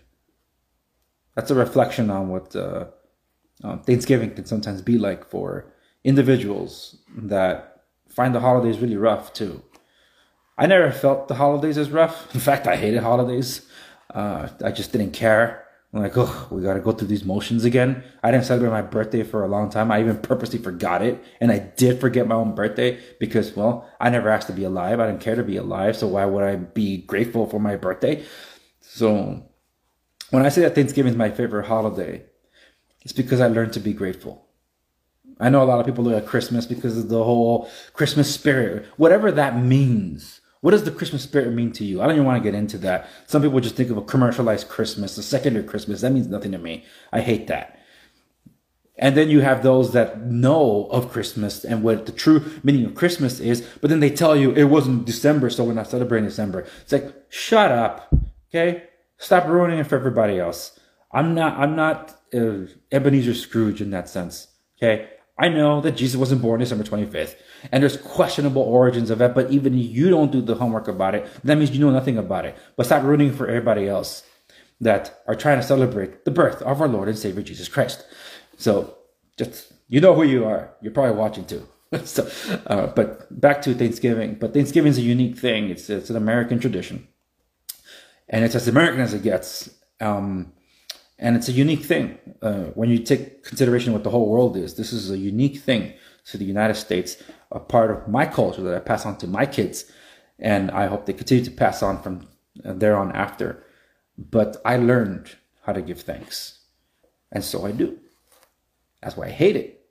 that's 1.36 1.52
a 1.52 1.56
reflection 1.56 2.10
on 2.10 2.30
what 2.30 2.56
uh, 2.56 2.86
Thanksgiving 3.86 4.34
can 4.34 4.46
sometimes 4.46 4.82
be 4.82 4.98
like 4.98 5.30
for 5.30 5.72
individuals 6.04 6.98
that 7.16 7.84
find 8.08 8.34
the 8.34 8.40
holidays 8.40 8.80
really 8.80 8.98
rough 8.98 9.34
too. 9.34 9.62
I 10.58 10.68
never 10.68 10.92
felt 10.92 11.28
the 11.28 11.36
holidays 11.36 11.78
as 11.78 11.90
rough. 11.90 12.34
In 12.34 12.40
fact, 12.40 12.68
I 12.68 12.76
hated 12.76 13.04
holidays. 13.04 13.68
Uh, 14.10 14.50
I 14.64 14.72
just 14.72 14.92
didn't 14.92 15.12
care. 15.12 15.66
I'm 15.94 16.02
like, 16.02 16.18
oh, 16.18 16.48
we 16.50 16.64
got 16.64 16.74
to 16.74 16.80
go 16.80 16.92
through 16.92 17.08
these 17.08 17.24
motions 17.24 17.66
again. 17.66 18.04
I 18.24 18.32
didn't 18.32 18.46
celebrate 18.46 18.72
my 18.72 18.82
birthday 18.82 19.22
for 19.22 19.44
a 19.44 19.48
long 19.48 19.70
time. 19.70 19.92
I 19.92 20.00
even 20.00 20.18
purposely 20.18 20.58
forgot 20.58 21.04
it. 21.04 21.24
And 21.40 21.52
I 21.52 21.60
did 21.60 22.02
forget 22.02 22.28
my 22.28 22.34
own 22.34 22.56
birthday 22.56 23.00
because, 23.20 23.56
well, 23.56 23.88
I 24.00 24.10
never 24.10 24.30
asked 24.30 24.48
to 24.48 24.54
be 24.54 24.64
alive. 24.64 25.00
I 25.00 25.06
didn't 25.06 25.22
care 25.22 25.36
to 25.36 25.44
be 25.44 25.58
alive. 25.58 25.96
So 25.96 26.08
why 26.08 26.26
would 26.26 26.44
I 26.44 26.56
be 26.56 26.98
grateful 26.98 27.46
for 27.46 27.60
my 27.60 27.76
birthday? 27.76 28.24
So 28.82 29.44
when 30.32 30.44
I 30.44 30.50
say 30.50 30.62
that 30.62 30.74
Thanksgiving 30.74 31.12
is 31.12 31.18
my 31.18 31.30
favorite 31.30 31.68
holiday, 31.68 32.24
it's 33.04 33.14
because 33.14 33.40
I 33.40 33.48
learned 33.48 33.74
to 33.74 33.80
be 33.80 33.94
grateful. 33.94 34.48
I 35.40 35.50
know 35.50 35.62
a 35.62 35.66
lot 35.66 35.80
of 35.80 35.86
people 35.86 36.04
look 36.04 36.16
at 36.16 36.28
Christmas 36.28 36.66
because 36.66 36.98
of 36.98 37.10
the 37.10 37.24
whole 37.24 37.70
Christmas 37.94 38.34
spirit, 38.34 38.86
whatever 38.98 39.32
that 39.32 39.58
means. 39.58 40.42
What 40.64 40.72
does 40.72 40.86
the 40.86 40.92
Christmas 40.92 41.24
spirit 41.24 41.52
mean 41.52 41.74
to 41.74 41.84
you? 41.84 42.02
I 42.02 42.06
don't 42.06 42.16
even 42.16 42.26
want 42.26 42.42
to 42.42 42.50
get 42.50 42.58
into 42.58 42.78
that. 42.78 43.10
Some 43.28 43.42
people 43.42 43.60
just 43.60 43.76
think 43.76 43.90
of 43.90 43.98
a 43.98 44.02
commercialized 44.02 44.70
Christmas, 44.70 45.18
a 45.18 45.22
secondary 45.22 45.66
Christmas. 45.66 46.00
That 46.00 46.14
means 46.14 46.28
nothing 46.28 46.54
to 46.54 46.58
me. 46.58 46.86
I 47.12 47.20
hate 47.20 47.48
that. 47.48 47.78
And 48.98 49.18
then 49.18 49.30
you 49.30 49.42
have 49.42 49.62
those 49.62 49.92
that 49.92 50.22
know 50.22 50.88
of 50.90 51.12
Christmas 51.12 51.66
and 51.66 51.84
what 51.84 52.06
the 52.06 52.14
true 52.14 52.46
meaning 52.64 52.86
of 52.86 52.96
Christmas 52.96 53.42
is, 53.42 53.60
but 53.82 53.90
then 53.90 54.00
they 54.00 54.10
tell 54.10 54.38
you 54.38 54.52
it 54.54 54.64
wasn't 54.64 55.04
December, 55.06 55.50
so 55.50 55.66
we're 55.66 55.74
not 55.74 55.90
celebrating 55.90 56.30
December. 56.30 56.66
It's 56.84 56.94
like, 56.94 57.14
shut 57.28 57.70
up. 57.70 58.16
Okay? 58.50 58.84
Stop 59.18 59.48
ruining 59.48 59.80
it 59.80 59.88
for 59.88 59.98
everybody 59.98 60.40
else. 60.40 60.80
I'm 61.12 61.36
not, 61.36 61.60
I'm 61.60 61.76
not 61.76 62.18
uh, 62.34 62.68
Ebenezer 62.90 63.34
Scrooge 63.34 63.82
in 63.82 63.90
that 63.90 64.08
sense. 64.08 64.48
Okay? 64.78 65.10
I 65.38 65.50
know 65.50 65.82
that 65.82 65.94
Jesus 65.94 66.16
wasn't 66.16 66.42
born 66.42 66.60
December 66.60 66.84
25th, 66.84 67.36
and 67.72 67.82
there's 67.82 67.98
questionable 67.98 68.62
origins 68.62 69.10
of 69.10 69.22
it, 69.22 69.34
but 69.34 69.50
even 69.52 69.78
you 69.78 70.10
don't 70.10 70.32
do 70.32 70.42
the 70.42 70.56
homework 70.56 70.88
about 70.88 71.16
it, 71.16 71.28
that 71.44 71.58
means 71.58 71.72
you 71.72 71.80
know 71.80 71.92
nothing 71.92 72.18
about 72.18 72.46
it. 72.46 72.56
But 72.76 72.86
stop 72.86 73.04
rooting 73.04 73.34
for 73.34 73.48
everybody 73.48 73.88
else 73.88 74.24
that 74.80 75.24
are 75.28 75.36
trying 75.36 75.60
to 75.60 75.66
celebrate 75.66 76.26
the 76.26 76.32
birth 76.32 76.62
of 76.62 76.82
our 76.82 76.88
Lord 76.88 77.08
and 77.08 77.18
Savior 77.18 77.42
Jesus 77.42 77.68
Christ. 77.68 78.06
So 78.58 78.96
just, 79.38 79.74
you 79.88 80.02
know 80.02 80.14
who 80.14 80.24
you 80.24 80.46
are. 80.46 80.74
You're 80.82 80.94
probably 80.94 81.16
watching 81.16 81.46
too. 81.46 81.68
so, 82.04 82.30
uh, 82.68 82.88
but 82.88 83.40
back 83.40 83.62
to 83.64 83.74
Thanksgiving. 83.74 84.36
But 84.36 84.54
Thanksgiving 84.54 84.90
is 84.92 84.98
a 84.98 85.02
unique 85.02 85.38
thing. 85.38 85.70
It's, 85.70 85.90
it's 85.90 86.10
an 86.10 86.16
American 86.16 86.60
tradition. 86.60 87.08
And 88.30 88.46
it's 88.46 88.56
as 88.56 88.68
American 88.68 89.02
as 89.02 89.14
it 89.14 89.24
gets. 89.24 89.70
Um, 90.00 90.54
and 91.24 91.38
it's 91.38 91.48
a 91.48 91.54
unique 91.54 91.86
thing 91.86 92.20
uh, 92.42 92.66
when 92.76 92.90
you 92.90 93.00
take 93.00 93.44
consideration 93.44 93.94
what 93.94 94.04
the 94.04 94.10
whole 94.10 94.30
world 94.30 94.58
is. 94.58 94.76
This 94.76 94.92
is 94.92 95.10
a 95.10 95.18
unique 95.18 95.58
thing 95.58 95.94
to 96.26 96.38
the 96.38 96.44
United 96.44 96.76
States, 96.76 97.24
a 97.50 97.62
part 97.62 97.92
of 97.92 98.10
my 98.10 98.26
culture 98.26 98.62
that 98.62 98.76
I 98.76 98.80
pass 98.80 99.06
on 99.06 99.18
to 99.20 99.28
my 99.28 99.46
kids, 99.46 99.90
and 100.38 100.70
I 100.70 100.88
hope 100.88 101.06
they 101.06 101.14
continue 101.14 101.46
to 101.46 101.52
pass 101.52 101.82
on 101.82 102.04
from 102.04 102.28
there 102.56 102.98
on 102.98 103.14
after. 103.14 103.64
But 104.18 104.58
I 104.66 104.76
learned 104.76 105.38
how 105.62 105.72
to 105.72 105.82
give 105.82 106.02
thanks. 106.02 106.60
And 107.32 107.42
so 107.42 107.66
I 107.66 107.72
do. 107.72 108.00
That's 109.02 109.16
why 109.16 109.28
I 109.28 109.32
hate 109.32 109.56
it 109.56 109.86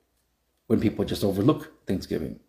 when 0.67 0.79
people 0.79 1.03
just 1.03 1.23
overlook 1.23 1.87
Thanksgiving. 1.87 2.39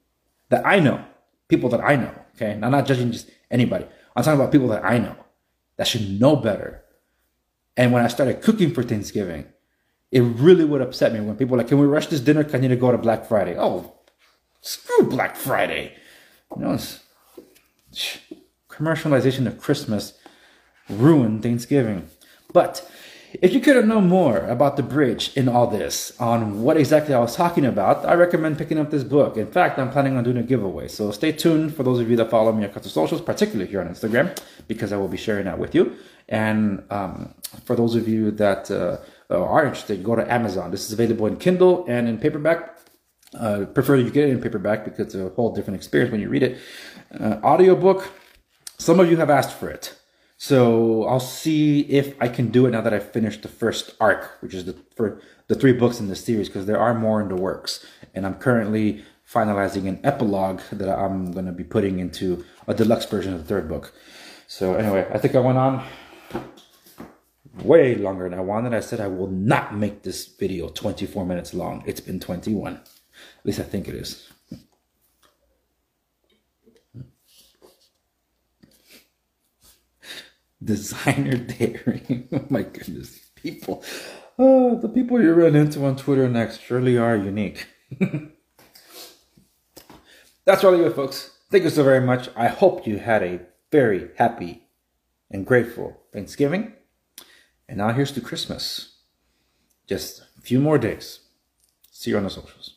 That 0.51 0.67
I 0.67 0.79
know, 0.79 1.03
people 1.49 1.71
that 1.71 1.81
I 1.81 1.97
know, 1.97 2.13
okay? 2.37 2.53
And 2.53 2.63
I'm 2.63 2.73
not 2.73 2.87
judging 2.87 3.13
just 3.13 3.31
anybody. 3.51 3.87
I'm 4.15 4.23
talking 4.23 4.39
about 4.39 4.53
people 4.53 4.69
that 4.69 4.85
I 4.85 4.99
know 4.99 5.17
that 5.79 5.87
should 5.87 6.21
know 6.21 6.37
better. 6.37 6.84
And 7.77 7.93
when 7.93 8.05
I 8.05 8.09
started 8.09 8.43
cooking 8.43 8.73
for 8.73 8.83
Thanksgiving, 8.83 9.47
it 10.13 10.21
really 10.21 10.65
would 10.65 10.81
upset 10.81 11.13
me 11.13 11.21
when 11.21 11.37
people 11.37 11.55
are 11.57 11.59
like, 11.59 11.69
can 11.69 11.79
we 11.79 11.87
rush 11.87 12.07
this 12.07 12.21
dinner? 12.21 12.49
I 12.53 12.59
need 12.59 12.69
to 12.69 12.77
go 12.77 12.93
to 12.93 12.99
Black 12.99 13.27
Friday. 13.27 13.57
Oh, 13.59 13.95
screw 14.61 15.09
Black 15.09 15.35
Friday. 15.35 15.97
You 16.57 16.63
know, 16.63 16.79
commercialization 18.69 19.47
of 19.47 19.59
Christmas 19.59 20.17
ruined 20.89 21.43
Thanksgiving. 21.43 22.09
But 22.53 22.89
if 23.43 23.53
you 23.53 23.61
could 23.61 23.77
have 23.77 23.87
known 23.87 24.09
more 24.09 24.39
about 24.39 24.77
the 24.77 24.83
bridge 24.83 25.33
in 25.37 25.49
all 25.49 25.67
this, 25.67 26.19
on 26.21 26.63
what 26.63 26.77
exactly 26.77 27.15
I 27.15 27.19
was 27.19 27.35
talking 27.35 27.65
about, 27.65 28.05
I 28.05 28.15
recommend 28.15 28.59
picking 28.59 28.79
up 28.79 28.91
this 28.91 29.05
book. 29.05 29.37
In 29.37 29.51
fact, 29.51 29.79
I'm 29.79 29.91
planning 29.91 30.17
on 30.17 30.25
doing 30.25 30.37
a 30.37 30.43
giveaway. 30.43 30.89
So 30.89 31.11
stay 31.11 31.33
tuned 31.33 31.75
for 31.75 31.83
those 31.83 32.01
of 32.01 32.11
you 32.11 32.17
that 32.17 32.31
follow 32.31 32.53
me 32.53 32.65
across 32.65 32.85
the 32.85 32.91
socials, 32.91 33.21
particularly 33.21 33.71
here 33.71 33.81
on 33.81 33.89
Instagram, 33.89 34.37
because 34.69 34.93
I 34.93 34.97
will 34.97 35.09
be 35.09 35.17
sharing 35.17 35.47
that 35.47 35.59
with 35.59 35.75
you. 35.75 35.97
And 36.29 36.85
um, 36.91 37.35
for 37.65 37.77
those 37.77 37.95
of 37.97 38.09
you 38.09 38.31
that 38.33 38.71
uh, 38.71 38.99
are 39.31 39.65
interested, 39.65 40.05
go 40.05 40.15
to 40.15 40.33
Amazon. 40.33 40.71
This 40.71 40.87
is 40.87 40.93
available 40.93 41.27
in 41.27 41.37
Kindle 41.37 41.85
and 41.89 42.09
in 42.09 42.19
paperback. 42.19 42.79
Uh, 43.39 43.65
prefer 43.65 43.97
you 43.97 44.11
get 44.11 44.29
it 44.29 44.31
in 44.31 44.41
paperback 44.41 44.85
because 44.85 45.07
it's 45.07 45.15
a 45.17 45.29
whole 45.31 45.53
different 45.53 45.77
experience 45.77 46.13
when 46.13 46.21
you 46.21 46.29
read 46.29 46.43
it. 46.43 46.59
Uh, 47.19 47.41
audiobook, 47.43 48.09
some 48.79 49.01
of 49.01 49.11
you 49.11 49.17
have 49.17 49.31
asked 49.31 49.57
for 49.57 49.69
it. 49.69 49.99
So 50.37 51.05
I'll 51.05 51.21
see 51.21 51.81
if 51.83 52.15
I 52.21 52.29
can 52.29 52.51
do 52.51 52.67
it 52.67 52.71
now 52.71 52.81
that 52.81 52.93
I've 52.93 53.13
finished 53.13 53.43
the 53.43 53.49
first 53.49 53.95
arc, 54.01 54.39
which 54.41 54.55
is 54.55 54.65
the 54.65 54.77
for 54.97 55.21
the 55.47 55.55
three 55.55 55.73
books 55.73 56.01
in 56.01 56.09
the 56.09 56.17
series, 56.17 56.49
because 56.49 56.67
there 56.67 56.79
are 56.79 56.95
more 56.95 57.21
in 57.21 57.29
the 57.29 57.37
works. 57.37 57.85
And 58.15 58.27
I'm 58.27 58.35
currently 58.35 59.05
finalizing 59.31 59.89
an 59.89 60.01
epilogue 60.05 60.61
that 60.73 60.89
I'm 60.89 61.33
going 61.33 61.47
to 61.47 61.53
be 61.53 61.65
putting 61.65 61.99
into 61.99 62.45
a 62.67 62.75
deluxe 62.75 63.07
version 63.07 63.33
of 63.33 63.41
the 63.41 63.47
third 63.47 63.69
book. 63.69 63.93
So 64.47 64.75
anyway, 64.75 65.09
I 65.13 65.19
think 65.19 65.35
I 65.35 65.41
went 65.41 65.59
on 65.59 65.85
way 67.63 67.95
longer 67.95 68.29
than 68.29 68.39
I 68.39 68.43
wanted. 68.43 68.75
I 68.75 68.81
said 68.81 69.01
I 69.01 69.07
will 69.07 69.31
not 69.31 69.77
make 69.77 70.03
this 70.03 70.27
video 70.27 70.69
24 70.69 71.25
minutes 71.25 71.55
long. 71.55 71.83
It's 71.87 72.01
been 72.01 72.21
21. 72.21 72.75
At 72.75 72.83
least 73.45 73.61
I 73.61 73.63
think 73.63 73.89
it 73.89 73.95
is. 73.95 74.31
Designer 80.65 81.37
dairy. 81.39 82.29
oh 82.33 82.47
my 82.49 82.63
goodness, 82.63 83.19
people. 83.35 83.85
Oh, 84.39 84.81
the 84.81 84.89
people 84.89 85.23
you 85.23 85.33
run 85.33 85.55
into 85.55 85.85
on 85.85 85.97
Twitter 85.97 86.29
next 86.29 86.61
surely 86.63 86.99
are 86.99 87.17
unique. 87.17 87.67
That's 90.45 90.65
all 90.65 90.77
you 90.77 90.87
it, 90.87 90.95
folks. 90.95 91.39
Thank 91.51 91.65
you 91.65 91.71
so 91.71 91.85
very 91.85 92.01
much. 92.01 92.29
I 92.37 92.49
hope 92.49 92.87
you 92.87 92.99
had 92.99 93.23
a 93.23 93.41
very 93.71 94.11
happy 94.17 94.65
and 95.31 95.47
grateful 95.47 96.03
Thanksgiving. 96.13 96.73
And 97.69 97.79
now 97.79 97.93
here's 97.93 98.13
to 98.13 98.21
Christmas. 98.21 98.99
Just 99.87 100.23
a 100.39 100.41
few 100.41 100.61
more 100.61 100.79
days. 100.79 101.21
See 101.91 102.11
you 102.11 102.17
on 102.17 102.25
the 102.25 102.31
socials. 102.31 102.75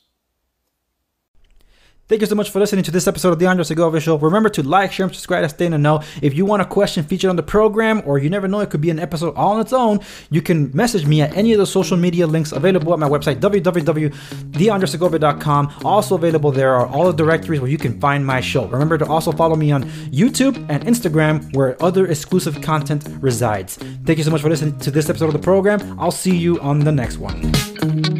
Thank 2.07 2.21
you 2.21 2.27
so 2.27 2.35
much 2.35 2.51
for 2.51 2.59
listening 2.59 2.85
to 2.85 2.91
this 2.91 3.05
episode 3.05 3.33
of 3.33 3.39
the 3.39 3.47
Andres 3.47 3.67
Segovia 3.67 3.99
Show. 3.99 4.15
Remember 4.15 4.47
to 4.51 4.63
like, 4.63 4.93
share, 4.93 5.05
and 5.05 5.13
subscribe 5.13 5.43
to 5.43 5.49
stay 5.49 5.65
in 5.65 5.73
the 5.73 5.77
know. 5.77 6.01
If 6.21 6.35
you 6.35 6.45
want 6.45 6.61
a 6.61 6.65
question 6.65 7.03
featured 7.03 7.29
on 7.29 7.35
the 7.35 7.43
program, 7.43 8.01
or 8.05 8.17
you 8.17 8.29
never 8.29 8.47
know, 8.47 8.61
it 8.61 8.69
could 8.69 8.79
be 8.79 8.89
an 8.89 8.97
episode 8.97 9.35
all 9.35 9.55
on 9.55 9.59
its 9.59 9.73
own, 9.73 9.99
you 10.29 10.41
can 10.41 10.71
message 10.73 11.05
me 11.05 11.21
at 11.21 11.35
any 11.35 11.51
of 11.51 11.59
the 11.59 11.65
social 11.65 11.97
media 11.97 12.25
links 12.25 12.53
available 12.53 12.93
at 12.93 12.99
my 12.99 13.09
website, 13.09 13.41
www.theandresegovia.com. 13.41 15.73
Also 15.83 16.15
available 16.15 16.49
there 16.49 16.73
are 16.73 16.87
all 16.87 17.11
the 17.11 17.11
directories 17.11 17.59
where 17.59 17.69
you 17.69 17.77
can 17.77 17.99
find 17.99 18.25
my 18.25 18.39
show. 18.39 18.67
Remember 18.67 18.97
to 18.97 19.05
also 19.05 19.33
follow 19.33 19.57
me 19.57 19.73
on 19.73 19.83
YouTube 19.83 20.55
and 20.69 20.85
Instagram, 20.85 21.53
where 21.57 21.75
other 21.83 22.07
exclusive 22.07 22.61
content 22.61 23.05
resides. 23.19 23.75
Thank 24.05 24.17
you 24.17 24.23
so 24.23 24.31
much 24.31 24.41
for 24.41 24.49
listening 24.49 24.79
to 24.79 24.91
this 24.91 25.09
episode 25.09 25.27
of 25.27 25.33
the 25.33 25.39
program. 25.39 25.99
I'll 25.99 26.11
see 26.11 26.37
you 26.37 26.57
on 26.61 26.79
the 26.79 26.93
next 26.93 27.17
one. 27.17 28.16